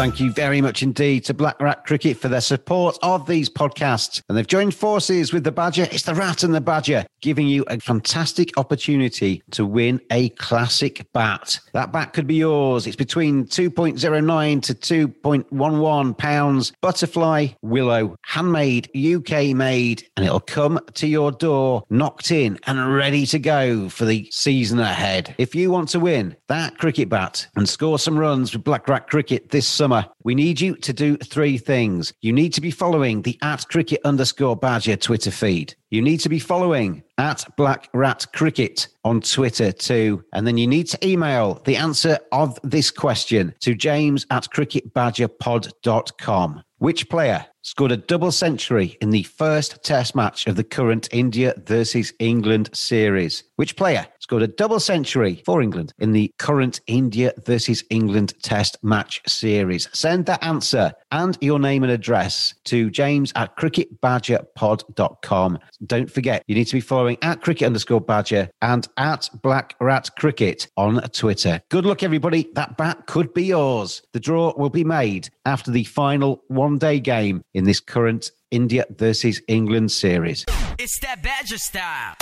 Thank 0.00 0.18
you 0.18 0.32
very 0.32 0.62
much 0.62 0.82
indeed 0.82 1.26
to 1.26 1.34
Black 1.34 1.60
Rat 1.60 1.84
Cricket 1.84 2.16
for 2.16 2.28
their 2.28 2.40
support 2.40 2.96
of 3.02 3.26
these 3.26 3.50
podcasts. 3.50 4.22
And 4.30 4.38
they've 4.38 4.46
joined 4.46 4.74
forces 4.74 5.30
with 5.30 5.44
the 5.44 5.52
Badger. 5.52 5.86
It's 5.92 6.04
the 6.04 6.14
Rat 6.14 6.42
and 6.42 6.54
the 6.54 6.60
Badger, 6.62 7.04
giving 7.20 7.46
you 7.46 7.66
a 7.68 7.78
fantastic 7.80 8.56
opportunity 8.56 9.42
to 9.50 9.66
win 9.66 10.00
a 10.10 10.30
classic 10.30 11.06
bat. 11.12 11.60
That 11.74 11.92
bat 11.92 12.14
could 12.14 12.26
be 12.26 12.36
yours. 12.36 12.86
It's 12.86 12.96
between 12.96 13.44
2.09 13.44 14.62
to 14.62 14.74
2.11 14.74 16.16
pounds. 16.16 16.72
Butterfly, 16.80 17.48
willow, 17.60 18.16
handmade, 18.24 18.88
UK 18.96 19.54
made, 19.54 20.08
and 20.16 20.24
it'll 20.24 20.40
come 20.40 20.80
to 20.94 21.08
your 21.08 21.30
door, 21.30 21.84
knocked 21.90 22.30
in 22.30 22.58
and 22.66 22.94
ready 22.94 23.26
to 23.26 23.38
go 23.38 23.90
for 23.90 24.06
the 24.06 24.26
season 24.32 24.78
ahead. 24.78 25.34
If 25.36 25.54
you 25.54 25.70
want 25.70 25.90
to 25.90 26.00
win 26.00 26.36
that 26.48 26.78
cricket 26.78 27.10
bat 27.10 27.46
and 27.54 27.68
score 27.68 27.98
some 27.98 28.18
runs 28.18 28.54
with 28.54 28.64
Black 28.64 28.88
Rat 28.88 29.06
Cricket 29.06 29.50
this 29.50 29.68
summer, 29.68 29.89
summer, 29.90 30.06
we 30.22 30.36
need 30.36 30.60
you 30.60 30.76
to 30.76 30.92
do 30.92 31.16
three 31.16 31.58
things. 31.58 32.12
You 32.20 32.32
need 32.32 32.52
to 32.54 32.60
be 32.60 32.70
following 32.70 33.22
the 33.22 33.36
at 33.42 33.66
cricket 33.68 34.00
underscore 34.04 34.54
badger 34.56 34.94
Twitter 34.96 35.32
feed. 35.32 35.74
You 35.90 36.02
need 36.02 36.20
to 36.20 36.28
be 36.28 36.38
following 36.38 37.02
at 37.18 37.44
Black 37.56 37.88
Rat 37.92 38.26
Cricket 38.32 38.86
on 39.04 39.20
Twitter 39.20 39.72
too. 39.72 40.22
And 40.32 40.46
then 40.46 40.56
you 40.58 40.68
need 40.68 40.86
to 40.88 41.06
email 41.06 41.54
the 41.64 41.76
answer 41.76 42.18
of 42.30 42.58
this 42.62 42.92
question 42.92 43.54
to 43.60 43.74
james 43.74 44.26
at 44.30 44.44
cricketbadgerpod.com. 44.44 46.62
Which 46.78 47.08
player 47.10 47.44
scored 47.62 47.92
a 47.92 47.96
double 47.96 48.32
century 48.32 48.96
in 49.02 49.10
the 49.10 49.24
first 49.24 49.82
test 49.82 50.14
match 50.14 50.46
of 50.46 50.56
the 50.56 50.64
current 50.64 51.08
India 51.12 51.52
versus 51.66 52.14
England 52.18 52.70
series? 52.72 53.44
Which 53.56 53.76
player 53.76 54.06
scored 54.30 54.42
a 54.44 54.46
double 54.46 54.78
century 54.78 55.42
for 55.44 55.60
England 55.60 55.92
in 55.98 56.12
the 56.12 56.32
current 56.38 56.80
India 56.86 57.32
versus 57.46 57.82
England 57.90 58.32
test 58.42 58.78
match 58.80 59.20
series? 59.26 59.88
Send 59.92 60.26
that 60.26 60.44
answer 60.44 60.92
and 61.10 61.36
your 61.40 61.58
name 61.58 61.82
and 61.82 61.90
address 61.90 62.54
to 62.66 62.90
james 62.90 63.32
at 63.34 63.56
cricketbadgerpod.com. 63.56 65.58
Don't 65.84 66.08
forget, 66.08 66.44
you 66.46 66.54
need 66.54 66.66
to 66.66 66.76
be 66.76 66.80
following 66.80 67.16
at 67.22 67.42
cricket 67.42 67.66
underscore 67.66 68.00
badger 68.00 68.48
and 68.62 68.86
at 68.98 69.28
black 69.42 69.74
rat 69.80 70.08
cricket 70.16 70.68
on 70.76 71.00
Twitter. 71.08 71.60
Good 71.68 71.84
luck, 71.84 72.04
everybody. 72.04 72.48
That 72.54 72.76
bat 72.76 73.08
could 73.08 73.34
be 73.34 73.46
yours. 73.46 74.00
The 74.12 74.20
draw 74.20 74.54
will 74.56 74.70
be 74.70 74.84
made 74.84 75.28
after 75.44 75.72
the 75.72 75.82
final 75.82 76.44
one 76.46 76.78
day 76.78 77.00
game 77.00 77.42
in 77.52 77.64
this 77.64 77.80
current 77.80 78.30
India 78.52 78.84
versus 78.96 79.42
England 79.48 79.90
series. 79.90 80.46
It's 80.78 81.00
that 81.00 81.20
Badger 81.20 81.58
style. 81.58 82.14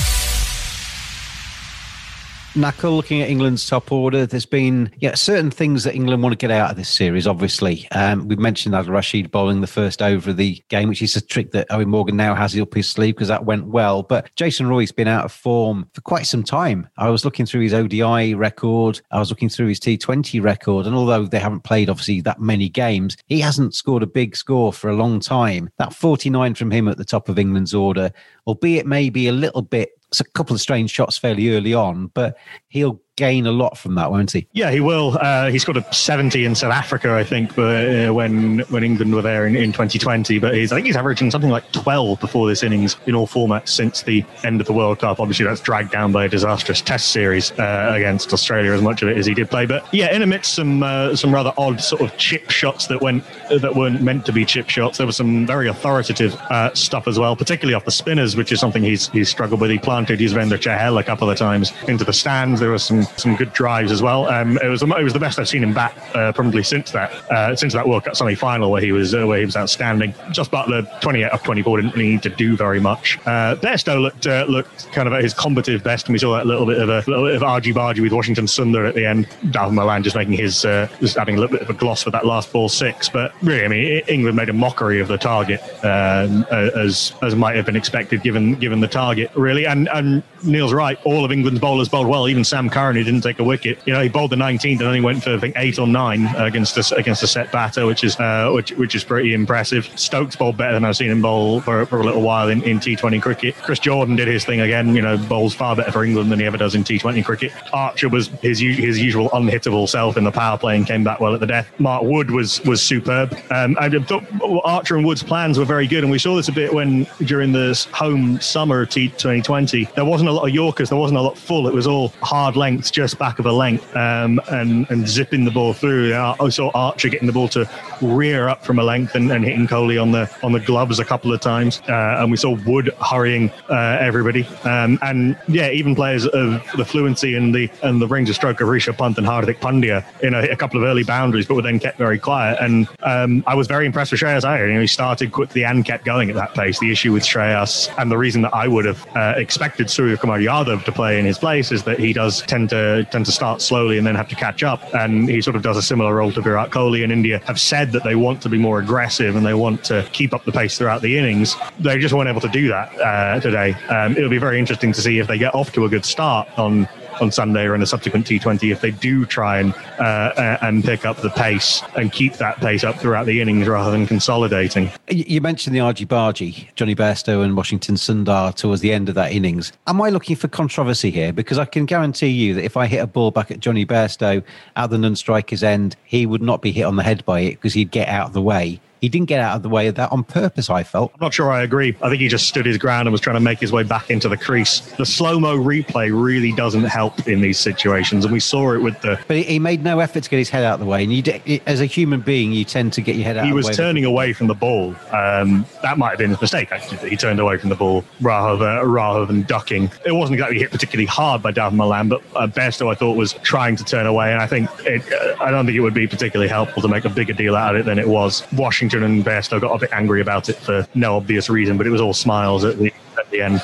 Nakul, 2.54 2.96
looking 2.96 3.20
at 3.20 3.28
England's 3.28 3.68
top 3.68 3.92
order, 3.92 4.24
there's 4.24 4.46
been 4.46 4.90
yeah 4.98 5.14
certain 5.14 5.50
things 5.50 5.84
that 5.84 5.94
England 5.94 6.22
want 6.22 6.32
to 6.32 6.36
get 6.36 6.50
out 6.50 6.70
of 6.70 6.76
this 6.76 6.88
series. 6.88 7.26
Obviously, 7.26 7.86
um, 7.92 8.26
we've 8.26 8.38
mentioned 8.38 8.74
that 8.74 8.86
Rashid 8.86 9.30
bowling 9.30 9.60
the 9.60 9.66
first 9.66 10.00
over 10.00 10.30
of 10.30 10.38
the 10.38 10.62
game, 10.68 10.88
which 10.88 11.02
is 11.02 11.14
a 11.14 11.20
trick 11.20 11.52
that 11.52 11.68
Eoin 11.68 11.86
Morgan 11.86 12.16
now 12.16 12.34
has 12.34 12.58
up 12.58 12.72
his 12.72 12.88
sleeve 12.88 13.14
because 13.14 13.28
that 13.28 13.44
went 13.44 13.66
well. 13.66 14.02
But 14.02 14.34
Jason 14.34 14.66
Roy's 14.66 14.90
been 14.90 15.08
out 15.08 15.26
of 15.26 15.32
form 15.32 15.88
for 15.92 16.00
quite 16.00 16.26
some 16.26 16.42
time. 16.42 16.88
I 16.96 17.10
was 17.10 17.22
looking 17.22 17.44
through 17.44 17.60
his 17.60 17.74
ODI 17.74 18.34
record, 18.34 19.02
I 19.10 19.18
was 19.18 19.28
looking 19.28 19.50
through 19.50 19.68
his 19.68 19.80
T20 19.80 20.42
record, 20.42 20.86
and 20.86 20.94
although 20.94 21.26
they 21.26 21.38
haven't 21.38 21.64
played 21.64 21.90
obviously 21.90 22.22
that 22.22 22.40
many 22.40 22.70
games, 22.70 23.18
he 23.26 23.40
hasn't 23.40 23.74
scored 23.74 24.02
a 24.02 24.06
big 24.06 24.34
score 24.34 24.72
for 24.72 24.88
a 24.88 24.96
long 24.96 25.20
time. 25.20 25.68
That 25.76 25.92
49 25.92 26.54
from 26.54 26.70
him 26.70 26.88
at 26.88 26.96
the 26.96 27.04
top 27.04 27.28
of 27.28 27.38
England's 27.38 27.74
order, 27.74 28.10
albeit 28.46 28.86
maybe 28.86 29.28
a 29.28 29.32
little 29.32 29.62
bit 29.62 29.97
a 30.20 30.24
couple 30.24 30.54
of 30.54 30.60
strange 30.60 30.90
shots 30.90 31.18
fairly 31.18 31.50
early 31.50 31.74
on, 31.74 32.08
but 32.08 32.36
he'll 32.68 33.00
gain 33.18 33.46
a 33.46 33.52
lot 33.52 33.76
from 33.76 33.96
that, 33.96 34.10
won't 34.10 34.30
he? 34.30 34.46
Yeah, 34.52 34.70
he 34.70 34.80
will. 34.80 35.18
Uh, 35.20 35.50
he 35.50 35.58
scored 35.58 35.76
a 35.76 35.92
70 35.92 36.44
in 36.44 36.54
South 36.54 36.72
Africa, 36.72 37.14
I 37.14 37.24
think, 37.24 37.54
but, 37.56 38.06
uh, 38.08 38.14
when 38.14 38.60
when 38.70 38.84
England 38.84 39.12
were 39.12 39.22
there 39.22 39.46
in, 39.46 39.56
in 39.56 39.72
2020. 39.72 40.38
But 40.38 40.54
he's, 40.54 40.72
I 40.72 40.76
think 40.76 40.86
he's 40.86 40.96
averaging 40.96 41.30
something 41.30 41.50
like 41.50 41.70
12 41.72 42.20
before 42.20 42.48
this 42.48 42.62
innings 42.62 42.96
in 43.06 43.14
all 43.14 43.26
formats 43.26 43.70
since 43.70 44.02
the 44.02 44.24
end 44.44 44.60
of 44.60 44.66
the 44.66 44.72
World 44.72 45.00
Cup. 45.00 45.18
Obviously, 45.18 45.44
that's 45.44 45.60
dragged 45.60 45.90
down 45.90 46.12
by 46.12 46.24
a 46.24 46.28
disastrous 46.28 46.80
Test 46.80 47.10
series 47.10 47.50
uh, 47.58 47.92
against 47.94 48.32
Australia, 48.32 48.72
as 48.72 48.80
much 48.80 49.02
of 49.02 49.08
it 49.08 49.16
as 49.16 49.26
he 49.26 49.34
did 49.34 49.50
play. 49.50 49.66
But 49.66 49.92
yeah, 49.92 50.14
in 50.14 50.22
amidst 50.22 50.54
some 50.54 50.82
uh, 50.82 51.16
some 51.16 51.34
rather 51.34 51.52
odd 51.58 51.80
sort 51.80 52.02
of 52.02 52.16
chip 52.16 52.50
shots 52.50 52.86
that 52.86 53.02
went 53.02 53.24
that 53.50 53.74
weren't 53.74 54.00
meant 54.00 54.24
to 54.26 54.32
be 54.32 54.44
chip 54.44 54.70
shots, 54.70 54.98
there 54.98 55.06
was 55.06 55.16
some 55.16 55.46
very 55.46 55.68
authoritative 55.68 56.34
uh, 56.50 56.72
stuff 56.74 57.08
as 57.08 57.18
well, 57.18 57.34
particularly 57.34 57.74
off 57.74 57.84
the 57.84 57.90
spinners, 57.90 58.36
which 58.36 58.52
is 58.52 58.60
something 58.60 58.84
he's 58.84 59.08
he's 59.08 59.28
struggled 59.28 59.60
with. 59.60 59.70
He 59.70 59.78
planted 59.78 60.20
Yuzvendra 60.20 60.58
Chahal 60.58 61.00
a 61.00 61.04
couple 61.04 61.28
of 61.28 61.36
times 61.36 61.72
into 61.88 62.04
the 62.04 62.12
stands. 62.12 62.60
There 62.60 62.70
was 62.70 62.84
some 62.84 63.06
some 63.16 63.36
good 63.36 63.52
drives 63.52 63.92
as 63.92 64.02
well. 64.02 64.26
Um, 64.28 64.58
it 64.58 64.68
was 64.68 64.82
it 64.82 65.04
was 65.04 65.12
the 65.12 65.18
best 65.18 65.38
I've 65.38 65.48
seen 65.48 65.62
him 65.62 65.72
bat 65.72 65.96
uh, 66.14 66.32
probably 66.32 66.62
since 66.62 66.90
that 66.92 67.12
uh, 67.30 67.56
since 67.56 67.72
that 67.72 67.88
World 67.88 68.04
Cup 68.04 68.16
semi 68.16 68.34
final 68.34 68.70
where 68.70 68.82
he 68.82 68.92
was 68.92 69.14
uh, 69.14 69.26
where 69.26 69.38
he 69.38 69.44
was 69.44 69.56
outstanding. 69.56 70.14
Jos 70.32 70.48
Buttler 70.48 70.88
28 71.00 71.30
of 71.30 71.42
24 71.42 71.80
didn't 71.80 71.96
need 71.96 72.22
to 72.22 72.30
do 72.30 72.56
very 72.56 72.80
much. 72.80 73.18
Uh, 73.26 73.56
Bairstow 73.56 74.00
looked 74.00 74.26
uh, 74.26 74.44
looked 74.48 74.90
kind 74.92 75.06
of 75.06 75.14
at 75.14 75.22
his 75.22 75.34
combative 75.34 75.82
best, 75.82 76.06
and 76.06 76.12
we 76.12 76.18
saw 76.18 76.36
that 76.36 76.46
little 76.46 76.66
bit 76.66 76.78
of 76.78 76.88
a 76.88 76.98
little 77.08 77.26
bit 77.26 77.36
of 77.36 77.42
argy 77.42 77.72
bargy 77.72 78.00
with 78.00 78.12
Washington 78.12 78.46
Sundar 78.46 78.88
at 78.88 78.94
the 78.94 79.06
end. 79.06 79.26
Dawid 79.50 79.72
Malan 79.72 80.02
just 80.02 80.16
making 80.16 80.34
his 80.34 80.64
uh, 80.64 80.88
just 81.00 81.16
having 81.16 81.36
a 81.36 81.40
little 81.40 81.56
bit 81.56 81.62
of 81.62 81.70
a 81.70 81.74
gloss 81.74 82.02
for 82.02 82.10
that 82.10 82.26
last 82.26 82.52
ball 82.52 82.68
six. 82.68 83.08
But 83.08 83.32
really, 83.42 83.64
I 83.64 83.68
mean, 83.68 84.02
England 84.08 84.36
made 84.36 84.48
a 84.48 84.52
mockery 84.52 85.00
of 85.00 85.08
the 85.08 85.18
target 85.18 85.62
um, 85.84 86.44
as 86.50 87.12
as 87.22 87.34
might 87.34 87.56
have 87.56 87.66
been 87.66 87.76
expected 87.76 88.22
given 88.22 88.54
given 88.54 88.80
the 88.80 88.88
target 88.88 89.30
really. 89.34 89.66
And 89.66 89.88
and 89.92 90.22
Neil's 90.44 90.72
right, 90.72 90.98
all 91.04 91.24
of 91.24 91.32
England's 91.32 91.60
bowlers 91.60 91.88
bowled 91.88 92.08
well. 92.08 92.28
Even 92.28 92.44
Sam 92.44 92.70
Curran 92.70 92.96
he 92.98 93.04
didn't 93.04 93.22
take 93.22 93.38
a 93.38 93.44
wicket. 93.44 93.78
You 93.86 93.92
know, 93.92 94.02
he 94.02 94.08
bowled 94.08 94.30
the 94.30 94.36
19th 94.36 94.78
and 94.78 94.82
only 94.82 95.00
went 95.00 95.22
for 95.22 95.34
I 95.34 95.38
think 95.38 95.54
eight 95.56 95.78
or 95.78 95.86
nine 95.86 96.26
against 96.36 96.76
a, 96.76 96.96
against 96.96 97.22
a 97.22 97.26
set 97.26 97.50
batter, 97.52 97.86
which 97.86 98.04
is 98.04 98.18
uh, 98.20 98.50
which 98.54 98.72
which 98.72 98.94
is 98.94 99.04
pretty 99.04 99.34
impressive. 99.34 99.88
Stokes 99.98 100.36
bowled 100.36 100.56
better 100.56 100.74
than 100.74 100.84
I've 100.84 100.96
seen 100.96 101.10
him 101.10 101.22
bowl 101.22 101.60
for, 101.60 101.86
for 101.86 102.00
a 102.00 102.04
little 102.04 102.22
while 102.22 102.48
in, 102.48 102.62
in 102.62 102.78
T20 102.78 103.20
cricket. 103.22 103.54
Chris 103.56 103.78
Jordan 103.78 104.16
did 104.16 104.28
his 104.28 104.44
thing 104.44 104.60
again. 104.60 104.94
You 104.94 105.02
know, 105.02 105.16
bowls 105.16 105.54
far 105.54 105.76
better 105.76 105.92
for 105.92 106.04
England 106.04 106.30
than 106.30 106.38
he 106.38 106.46
ever 106.46 106.56
does 106.56 106.74
in 106.74 106.84
T20 106.84 107.24
cricket. 107.24 107.52
Archer 107.72 108.08
was 108.08 108.28
his 108.42 108.58
his 108.58 109.00
usual 109.00 109.28
unhittable 109.30 109.88
self 109.88 110.16
in 110.16 110.24
the 110.24 110.32
power 110.32 110.58
play 110.58 110.76
and 110.76 110.86
came 110.86 111.04
back 111.04 111.20
well 111.20 111.34
at 111.34 111.40
the 111.40 111.46
death. 111.46 111.68
Mark 111.78 112.02
Wood 112.02 112.30
was 112.30 112.60
was 112.62 112.82
superb. 112.82 113.36
Um, 113.50 113.76
I 113.80 113.88
thought 113.88 114.24
Archer 114.64 114.96
and 114.96 115.06
Wood's 115.06 115.22
plans 115.22 115.58
were 115.58 115.64
very 115.64 115.86
good, 115.86 116.04
and 116.04 116.10
we 116.10 116.18
saw 116.18 116.36
this 116.36 116.48
a 116.48 116.52
bit 116.52 116.72
when 116.72 117.06
during 117.24 117.52
the 117.52 117.68
home 117.92 118.40
summer 118.40 118.82
of 118.82 118.88
T2020 118.88 119.94
there 119.94 120.04
wasn't 120.04 120.28
a 120.28 120.32
lot 120.32 120.46
of 120.48 120.54
Yorkers, 120.54 120.88
there 120.88 120.98
wasn't 120.98 121.18
a 121.18 121.22
lot 121.22 121.36
full. 121.36 121.68
It 121.68 121.74
was 121.74 121.86
all 121.86 122.08
hard 122.22 122.56
lengths, 122.88 122.90
just 122.90 123.18
back 123.18 123.38
of 123.38 123.46
a 123.46 123.52
length, 123.52 123.96
um, 123.96 124.40
and 124.50 124.90
and 124.90 125.08
zipping 125.08 125.44
the 125.44 125.50
ball 125.50 125.72
through. 125.72 126.14
I 126.14 126.48
saw 126.48 126.70
Archer 126.74 127.08
getting 127.08 127.26
the 127.26 127.32
ball 127.32 127.48
to 127.48 127.68
rear 128.00 128.48
up 128.48 128.64
from 128.64 128.78
a 128.78 128.82
length 128.82 129.14
and, 129.14 129.30
and 129.30 129.44
hitting 129.44 129.66
Kohli 129.66 130.00
on 130.00 130.12
the 130.12 130.30
on 130.42 130.52
the 130.52 130.60
gloves 130.60 130.98
a 130.98 131.04
couple 131.04 131.32
of 131.32 131.40
times, 131.40 131.80
uh, 131.88 132.16
and 132.18 132.30
we 132.30 132.36
saw 132.36 132.56
Wood 132.66 132.90
hurrying 133.00 133.50
uh, 133.70 133.98
everybody, 134.00 134.44
um, 134.64 134.98
and 135.02 135.36
yeah, 135.48 135.70
even 135.70 135.94
players 135.94 136.26
of 136.26 136.62
the 136.76 136.84
fluency 136.84 137.34
and 137.34 137.54
the 137.54 137.70
and 137.82 138.00
the 138.00 138.06
range 138.06 138.28
of 138.28 138.36
stroke 138.36 138.60
of 138.60 138.68
Rishabh 138.68 138.98
Pant 138.98 139.18
and 139.18 139.26
Hardik 139.26 139.58
Pandya 139.58 140.04
in 140.22 140.34
a, 140.34 140.42
a 140.48 140.56
couple 140.56 140.78
of 140.80 140.84
early 140.84 141.04
boundaries, 141.04 141.46
but 141.46 141.54
were 141.54 141.62
then 141.62 141.78
kept 141.78 141.98
very 141.98 142.18
quiet. 142.18 142.58
And 142.60 142.88
um, 143.02 143.42
I 143.46 143.54
was 143.54 143.66
very 143.66 143.86
impressed 143.86 144.12
with 144.12 144.20
Shreyas 144.20 144.44
Iyer. 144.44 144.68
You 144.68 144.74
know, 144.74 144.80
he 144.80 144.86
started 144.86 145.32
quickly 145.32 145.64
and 145.64 145.84
kept 145.84 146.04
going 146.04 146.30
at 146.30 146.36
that 146.36 146.54
pace. 146.54 146.78
The 146.78 146.90
issue 146.90 147.12
with 147.12 147.24
Shreyas, 147.24 147.92
and 147.98 148.10
the 148.10 148.18
reason 148.18 148.42
that 148.42 148.54
I 148.54 148.68
would 148.68 148.84
have 148.84 149.06
uh, 149.16 149.34
expected 149.36 149.88
Suryakumar 149.88 150.42
Yadav 150.42 150.84
to 150.84 150.92
play 150.92 151.18
in 151.18 151.24
his 151.24 151.38
place, 151.38 151.72
is 151.72 151.82
that 151.84 151.98
he 151.98 152.12
does 152.12 152.42
tend 152.42 152.70
to 152.70 152.77
tend 153.10 153.26
to 153.26 153.32
start 153.32 153.62
slowly 153.62 153.98
and 153.98 154.06
then 154.06 154.14
have 154.14 154.28
to 154.28 154.34
catch 154.34 154.62
up, 154.62 154.82
and 154.94 155.28
he 155.28 155.40
sort 155.40 155.56
of 155.56 155.62
does 155.62 155.76
a 155.76 155.82
similar 155.82 156.14
role 156.14 156.32
to 156.32 156.40
Virat 156.40 156.70
Kohli. 156.70 157.02
in 157.02 157.10
India 157.10 157.40
have 157.46 157.60
said 157.60 157.92
that 157.92 158.04
they 158.04 158.14
want 158.14 158.42
to 158.42 158.48
be 158.48 158.58
more 158.58 158.80
aggressive 158.80 159.36
and 159.36 159.44
they 159.44 159.54
want 159.54 159.84
to 159.84 160.08
keep 160.12 160.32
up 160.34 160.44
the 160.44 160.52
pace 160.52 160.78
throughout 160.78 161.02
the 161.02 161.16
innings. 161.16 161.56
They 161.78 161.98
just 161.98 162.14
weren't 162.14 162.28
able 162.28 162.40
to 162.40 162.48
do 162.48 162.68
that 162.68 162.88
uh, 163.00 163.40
today. 163.40 163.74
Um, 163.88 164.16
it'll 164.16 164.30
be 164.30 164.38
very 164.38 164.58
interesting 164.58 164.92
to 164.92 165.00
see 165.00 165.18
if 165.18 165.26
they 165.26 165.38
get 165.38 165.54
off 165.54 165.72
to 165.72 165.84
a 165.84 165.88
good 165.88 166.04
start 166.04 166.48
on 166.58 166.88
on 167.20 167.30
Sunday 167.30 167.64
or 167.64 167.74
in 167.74 167.82
a 167.82 167.86
subsequent 167.86 168.26
T20 168.26 168.72
if 168.72 168.80
they 168.80 168.90
do 168.90 169.24
try 169.24 169.60
and 169.60 169.74
uh, 169.98 170.58
and 170.62 170.84
pick 170.84 171.04
up 171.04 171.18
the 171.18 171.30
pace 171.30 171.82
and 171.96 172.12
keep 172.12 172.34
that 172.34 172.58
pace 172.58 172.84
up 172.84 172.96
throughout 172.96 173.26
the 173.26 173.40
innings 173.40 173.66
rather 173.66 173.90
than 173.90 174.06
consolidating. 174.06 174.90
You 175.08 175.40
mentioned 175.40 175.74
the 175.74 175.80
Argy 175.80 176.06
Bargy, 176.06 176.72
Jonny 176.74 176.94
Bairstow 176.94 177.44
and 177.44 177.56
Washington 177.56 177.96
Sundar 177.96 178.54
towards 178.54 178.80
the 178.80 178.92
end 178.92 179.08
of 179.08 179.14
that 179.14 179.32
innings. 179.32 179.72
Am 179.86 180.00
I 180.00 180.10
looking 180.10 180.36
for 180.36 180.48
controversy 180.48 181.10
here? 181.10 181.32
Because 181.32 181.58
I 181.58 181.64
can 181.64 181.86
guarantee 181.86 182.28
you 182.28 182.54
that 182.54 182.64
if 182.64 182.76
I 182.76 182.86
hit 182.86 182.98
a 182.98 183.06
ball 183.06 183.30
back 183.30 183.50
at 183.50 183.60
Jonny 183.60 183.86
Bairstow 183.86 184.42
at 184.76 184.90
the 184.90 184.98
non-striker's 184.98 185.62
end, 185.62 185.96
he 186.04 186.26
would 186.26 186.42
not 186.42 186.62
be 186.62 186.72
hit 186.72 186.84
on 186.84 186.96
the 186.96 187.02
head 187.02 187.24
by 187.24 187.40
it 187.40 187.52
because 187.52 187.74
he'd 187.74 187.90
get 187.90 188.08
out 188.08 188.28
of 188.28 188.32
the 188.32 188.42
way 188.42 188.80
he 189.00 189.08
didn't 189.08 189.28
get 189.28 189.40
out 189.40 189.56
of 189.56 189.62
the 189.62 189.68
way 189.68 189.86
of 189.88 189.94
that 189.96 190.10
on 190.12 190.24
purpose, 190.24 190.70
I 190.70 190.82
felt. 190.82 191.12
I'm 191.14 191.20
not 191.20 191.34
sure 191.34 191.50
I 191.50 191.62
agree. 191.62 191.96
I 192.02 192.08
think 192.08 192.20
he 192.20 192.28
just 192.28 192.48
stood 192.48 192.66
his 192.66 192.78
ground 192.78 193.06
and 193.06 193.12
was 193.12 193.20
trying 193.20 193.36
to 193.36 193.40
make 193.40 193.58
his 193.58 193.72
way 193.72 193.82
back 193.82 194.10
into 194.10 194.28
the 194.28 194.36
crease. 194.36 194.80
The 194.96 195.06
slow 195.06 195.38
mo 195.38 195.56
replay 195.56 196.10
really 196.12 196.52
doesn't 196.52 196.84
help 196.84 197.26
in 197.28 197.40
these 197.40 197.58
situations, 197.58 198.24
and 198.24 198.32
we 198.32 198.40
saw 198.40 198.72
it 198.72 198.78
with 198.78 199.00
the. 199.00 199.18
But 199.26 199.38
he 199.38 199.58
made 199.58 199.82
no 199.82 200.00
effort 200.00 200.24
to 200.24 200.30
get 200.30 200.38
his 200.38 200.50
head 200.50 200.64
out 200.64 200.74
of 200.74 200.80
the 200.80 200.86
way. 200.86 201.04
And 201.04 201.12
you, 201.12 201.60
as 201.66 201.80
a 201.80 201.86
human 201.86 202.20
being, 202.20 202.52
you 202.52 202.64
tend 202.64 202.92
to 202.94 203.00
get 203.00 203.16
your 203.16 203.24
head 203.24 203.36
out 203.36 203.46
he 203.46 203.52
was 203.52 203.76
turning 203.76 204.04
away 204.04 204.32
from 204.32 204.46
the 204.46 204.54
ball. 204.54 204.94
Um, 205.12 205.64
that 205.82 205.98
might 205.98 206.10
have 206.10 206.18
been 206.18 206.30
his 206.30 206.40
mistake, 206.40 206.72
actually, 206.72 206.98
that 206.98 207.08
he 207.08 207.16
turned 207.16 207.40
away 207.40 207.58
from 207.58 207.68
the 207.68 207.76
ball 207.76 208.04
rather 208.20 208.56
than, 208.56 208.86
rather 208.88 209.26
than 209.26 209.42
ducking. 209.42 209.90
It 210.04 210.12
wasn't 210.12 210.34
exactly 210.34 210.58
hit 210.58 210.70
particularly 210.70 211.06
hard 211.06 211.42
by 211.42 211.52
Dawid 211.52 211.74
Malan, 211.74 212.08
but 212.08 212.22
uh, 212.34 212.46
Bairstow, 212.46 212.90
I 212.90 212.94
thought, 212.94 213.16
was 213.16 213.34
trying 213.34 213.76
to 213.76 213.84
turn 213.84 214.06
away. 214.06 214.32
And 214.32 214.42
I 214.42 214.46
think 214.46 214.68
it, 214.80 215.02
uh, 215.12 215.42
I 215.42 215.50
don't 215.50 215.66
think 215.66 215.76
it 215.76 215.80
would 215.80 215.94
be 215.94 216.06
particularly 216.06 216.48
helpful 216.48 216.82
to 216.82 216.88
make 216.88 217.04
a 217.04 217.10
bigger 217.10 217.32
deal 217.32 217.54
out 217.54 217.74
of 217.74 217.80
it 217.80 217.84
than 217.84 217.98
it 217.98 218.08
was. 218.08 218.42
Washington 218.52 218.87
and 218.94 219.24
Bairstow 219.24 219.60
got 219.60 219.68
got 219.68 219.76
a 219.76 219.78
bit 219.80 219.92
angry 219.92 220.20
about 220.20 220.48
it 220.48 220.56
for 220.56 220.86
no 220.94 221.16
obvious 221.16 221.48
reason, 221.50 221.76
but 221.76 221.86
it 221.86 221.90
was 221.90 222.00
all 222.00 222.14
smiles 222.14 222.64
at 222.64 222.78
the 222.78 222.92
at 223.18 223.30
the 223.30 223.42
end. 223.42 223.62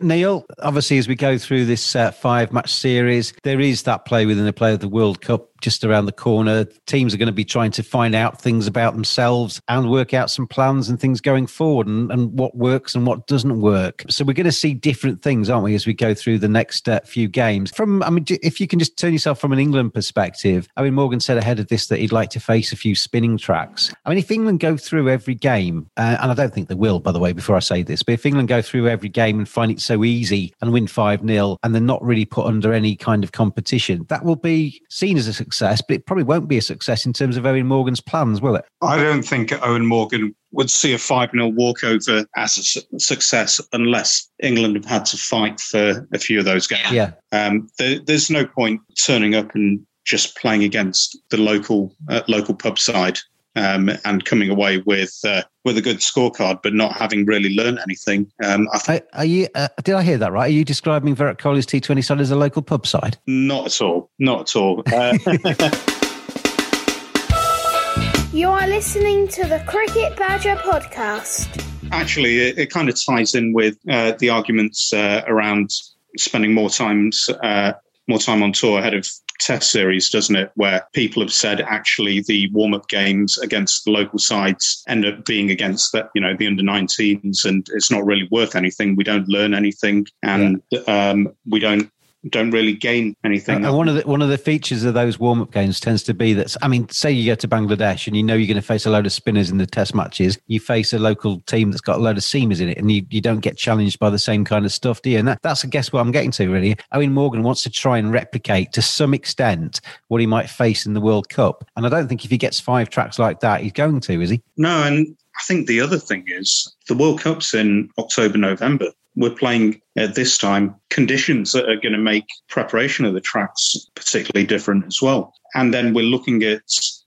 Neil, 0.02 0.44
obviously, 0.60 0.98
as 0.98 1.08
we 1.08 1.14
go 1.14 1.38
through 1.38 1.66
this 1.66 1.94
uh, 1.94 2.10
five 2.10 2.52
match 2.52 2.72
series, 2.72 3.32
there 3.42 3.60
is 3.60 3.84
that 3.84 4.04
play 4.04 4.26
within 4.26 4.44
the 4.44 4.52
play 4.52 4.72
of 4.72 4.80
the 4.80 4.88
World 4.88 5.20
Cup 5.20 5.48
just 5.64 5.82
around 5.82 6.04
the 6.04 6.12
corner. 6.12 6.64
Teams 6.86 7.14
are 7.14 7.16
going 7.16 7.26
to 7.26 7.32
be 7.32 7.44
trying 7.44 7.70
to 7.70 7.82
find 7.82 8.14
out 8.14 8.38
things 8.38 8.66
about 8.66 8.92
themselves 8.92 9.62
and 9.66 9.90
work 9.90 10.12
out 10.12 10.30
some 10.30 10.46
plans 10.46 10.90
and 10.90 11.00
things 11.00 11.22
going 11.22 11.46
forward 11.46 11.86
and, 11.86 12.12
and 12.12 12.38
what 12.38 12.54
works 12.54 12.94
and 12.94 13.06
what 13.06 13.26
doesn't 13.26 13.62
work. 13.62 14.04
So 14.10 14.24
we're 14.24 14.34
going 14.34 14.44
to 14.44 14.52
see 14.52 14.74
different 14.74 15.22
things, 15.22 15.48
aren't 15.48 15.64
we, 15.64 15.74
as 15.74 15.86
we 15.86 15.94
go 15.94 16.12
through 16.12 16.40
the 16.40 16.48
next 16.48 16.86
uh, 16.86 17.00
few 17.00 17.28
games. 17.28 17.70
From, 17.70 18.02
I 18.02 18.10
mean, 18.10 18.26
if 18.28 18.60
you 18.60 18.66
can 18.66 18.78
just 18.78 18.98
turn 18.98 19.14
yourself 19.14 19.40
from 19.40 19.54
an 19.54 19.58
England 19.58 19.94
perspective, 19.94 20.68
I 20.76 20.82
mean, 20.82 20.92
Morgan 20.92 21.18
said 21.18 21.38
ahead 21.38 21.58
of 21.58 21.68
this 21.68 21.86
that 21.86 21.98
he'd 21.98 22.12
like 22.12 22.28
to 22.30 22.40
face 22.40 22.70
a 22.70 22.76
few 22.76 22.94
spinning 22.94 23.38
tracks. 23.38 23.90
I 24.04 24.10
mean, 24.10 24.18
if 24.18 24.30
England 24.30 24.60
go 24.60 24.76
through 24.76 25.08
every 25.08 25.34
game, 25.34 25.90
uh, 25.96 26.18
and 26.20 26.30
I 26.30 26.34
don't 26.34 26.52
think 26.52 26.68
they 26.68 26.74
will, 26.74 27.00
by 27.00 27.12
the 27.12 27.18
way, 27.18 27.32
before 27.32 27.56
I 27.56 27.60
say 27.60 27.82
this, 27.82 28.02
but 28.02 28.12
if 28.12 28.26
England 28.26 28.48
go 28.48 28.60
through 28.60 28.86
every 28.88 29.08
game 29.08 29.38
and 29.38 29.48
find 29.48 29.72
it 29.72 29.80
so 29.80 30.04
easy 30.04 30.52
and 30.60 30.74
win 30.74 30.86
5 30.86 31.26
0 31.26 31.56
and 31.62 31.74
they're 31.74 31.80
not 31.80 32.04
really 32.04 32.26
put 32.26 32.44
under 32.44 32.74
any 32.74 32.96
kind 32.96 33.24
of 33.24 33.32
competition, 33.32 34.04
that 34.10 34.26
will 34.26 34.36
be 34.36 34.82
seen 34.90 35.16
as 35.16 35.26
a 35.26 35.32
success 35.32 35.53
success, 35.54 35.82
but 35.86 35.94
it 35.94 36.06
probably 36.06 36.24
won't 36.24 36.48
be 36.48 36.58
a 36.58 36.62
success 36.62 37.06
in 37.06 37.12
terms 37.12 37.36
of 37.36 37.44
Eoin 37.44 37.66
Morgan's 37.66 38.00
plans, 38.00 38.40
will 38.40 38.56
it? 38.56 38.64
I 38.82 38.96
don't 38.96 39.22
think 39.22 39.50
Eoin 39.50 39.86
Morgan 39.86 40.34
would 40.52 40.70
see 40.70 40.92
a 40.92 40.98
5 40.98 41.30
0 41.30 41.48
walkover 41.48 42.26
as 42.36 42.58
a 42.58 42.62
su- 42.62 42.80
success 42.98 43.60
unless 43.72 44.28
England 44.42 44.76
have 44.76 44.84
had 44.84 45.04
to 45.06 45.16
fight 45.16 45.60
for 45.60 46.06
a 46.12 46.18
few 46.18 46.38
of 46.38 46.44
those 46.44 46.66
games. 46.66 46.90
Yeah. 46.90 47.12
Um, 47.32 47.68
there, 47.78 48.00
there's 48.00 48.30
no 48.30 48.46
point 48.46 48.80
turning 49.04 49.34
up 49.34 49.54
and 49.54 49.84
just 50.04 50.36
playing 50.36 50.64
against 50.64 51.18
the 51.30 51.38
local 51.38 51.94
uh, 52.08 52.22
local 52.28 52.54
pub 52.54 52.78
side 52.78 53.18
um, 53.56 53.90
and 54.04 54.24
coming 54.24 54.50
away 54.50 54.78
with 54.78 55.16
uh, 55.24 55.42
with 55.64 55.78
a 55.78 55.82
good 55.82 55.98
scorecard, 55.98 56.60
but 56.62 56.74
not 56.74 56.96
having 56.96 57.24
really 57.24 57.54
learned 57.54 57.78
anything. 57.80 58.30
Um, 58.42 58.68
I 58.72 58.78
th- 58.78 59.00
are, 59.00 59.18
are, 59.18 59.24
you? 59.24 59.48
Uh, 59.54 59.68
did 59.82 59.94
I 59.94 60.02
hear 60.02 60.18
that 60.18 60.32
right? 60.32 60.46
Are 60.46 60.52
you 60.52 60.64
describing 60.64 61.14
Virat 61.14 61.38
Kohli's 61.38 61.66
T20 61.66 62.04
side 62.04 62.20
as 62.20 62.30
a 62.30 62.36
local 62.36 62.62
pub 62.62 62.86
side? 62.86 63.18
Not 63.26 63.66
at 63.66 63.80
all. 63.80 64.10
Not 64.18 64.40
at 64.42 64.56
all. 64.56 64.82
Uh, 64.86 65.18
you 68.32 68.48
are 68.48 68.66
listening 68.66 69.28
to 69.28 69.46
the 69.46 69.62
Cricket 69.66 70.16
Badger 70.16 70.56
podcast. 70.56 71.62
Actually, 71.92 72.40
it, 72.40 72.58
it 72.58 72.70
kind 72.70 72.88
of 72.88 72.98
ties 73.04 73.34
in 73.34 73.52
with 73.52 73.76
uh, 73.88 74.12
the 74.18 74.30
arguments 74.30 74.92
uh, 74.92 75.22
around 75.26 75.70
spending 76.16 76.54
more 76.54 76.70
times 76.70 77.28
uh, 77.42 77.72
more 78.08 78.18
time 78.18 78.42
on 78.42 78.52
tour 78.52 78.78
ahead 78.78 78.94
of 78.94 79.06
test 79.40 79.70
series, 79.70 80.10
doesn't 80.10 80.36
it? 80.36 80.50
Where 80.54 80.86
people 80.92 81.22
have 81.22 81.32
said 81.32 81.60
actually 81.60 82.22
the 82.22 82.50
warm 82.52 82.74
up 82.74 82.88
games 82.88 83.38
against 83.38 83.84
the 83.84 83.90
local 83.90 84.18
sides 84.18 84.82
end 84.88 85.04
up 85.04 85.24
being 85.24 85.50
against 85.50 85.92
the, 85.92 86.08
you 86.14 86.20
know, 86.20 86.36
the 86.36 86.46
under 86.46 86.62
19s 86.62 87.44
and 87.44 87.66
it's 87.72 87.90
not 87.90 88.04
really 88.04 88.28
worth 88.30 88.54
anything. 88.54 88.96
We 88.96 89.04
don't 89.04 89.28
learn 89.28 89.54
anything 89.54 90.06
and 90.22 90.62
yeah. 90.70 90.80
um, 90.80 91.34
we 91.46 91.58
don't 91.60 91.90
don't 92.30 92.50
really 92.50 92.72
gain 92.72 93.14
anything. 93.24 93.64
And 93.64 93.76
one 93.76 93.88
of 93.88 93.96
the 93.96 94.02
one 94.02 94.22
of 94.22 94.28
the 94.28 94.38
features 94.38 94.84
of 94.84 94.94
those 94.94 95.18
warm 95.18 95.42
up 95.42 95.52
games 95.52 95.80
tends 95.80 96.02
to 96.04 96.14
be 96.14 96.32
that 96.34 96.56
I 96.62 96.68
mean, 96.68 96.88
say 96.88 97.10
you 97.10 97.30
go 97.30 97.34
to 97.34 97.48
Bangladesh 97.48 98.06
and 98.06 98.16
you 98.16 98.22
know 98.22 98.34
you're 98.34 98.46
going 98.46 98.56
to 98.56 98.62
face 98.66 98.86
a 98.86 98.90
load 98.90 99.06
of 99.06 99.12
spinners 99.12 99.50
in 99.50 99.58
the 99.58 99.66
Test 99.66 99.94
matches. 99.94 100.38
You 100.46 100.60
face 100.60 100.92
a 100.92 100.98
local 100.98 101.40
team 101.40 101.70
that's 101.70 101.80
got 101.80 101.98
a 101.98 102.02
load 102.02 102.16
of 102.16 102.22
seamers 102.22 102.60
in 102.60 102.68
it, 102.68 102.78
and 102.78 102.90
you, 102.90 103.04
you 103.10 103.20
don't 103.20 103.40
get 103.40 103.56
challenged 103.56 103.98
by 103.98 104.10
the 104.10 104.18
same 104.18 104.44
kind 104.44 104.64
of 104.64 104.72
stuff, 104.72 105.02
do 105.02 105.10
you? 105.10 105.18
And 105.18 105.28
that, 105.28 105.42
that's 105.42 105.64
I 105.64 105.68
guess 105.68 105.92
what 105.92 106.00
I'm 106.00 106.12
getting 106.12 106.30
to 106.32 106.48
really. 106.48 106.76
Eoin 106.92 107.12
Morgan 107.12 107.42
wants 107.42 107.62
to 107.64 107.70
try 107.70 107.98
and 107.98 108.12
replicate 108.12 108.72
to 108.72 108.82
some 108.82 109.14
extent 109.14 109.80
what 110.08 110.20
he 110.20 110.26
might 110.26 110.48
face 110.48 110.86
in 110.86 110.94
the 110.94 111.00
World 111.00 111.28
Cup, 111.28 111.64
and 111.76 111.86
I 111.86 111.88
don't 111.88 112.08
think 112.08 112.24
if 112.24 112.30
he 112.30 112.38
gets 112.38 112.60
five 112.60 112.90
tracks 112.90 113.18
like 113.18 113.40
that, 113.40 113.60
he's 113.60 113.72
going 113.72 114.00
to, 114.00 114.20
is 114.22 114.30
he? 114.30 114.42
No, 114.56 114.82
and 114.84 115.16
I 115.36 115.42
think 115.46 115.66
the 115.66 115.80
other 115.80 115.98
thing 115.98 116.24
is 116.28 116.74
the 116.88 116.94
World 116.94 117.20
Cup's 117.20 117.54
in 117.54 117.90
October, 117.98 118.38
November 118.38 118.90
we're 119.16 119.30
playing 119.30 119.80
at 119.96 120.14
this 120.14 120.36
time 120.38 120.74
conditions 120.90 121.52
that 121.52 121.68
are 121.68 121.76
going 121.76 121.92
to 121.92 121.98
make 121.98 122.26
preparation 122.48 123.04
of 123.04 123.14
the 123.14 123.20
tracks 123.20 123.76
particularly 123.94 124.46
different 124.46 124.86
as 124.86 125.00
well. 125.00 125.34
And 125.54 125.72
then 125.72 125.94
we're 125.94 126.04
looking 126.04 126.42
at 126.42 126.62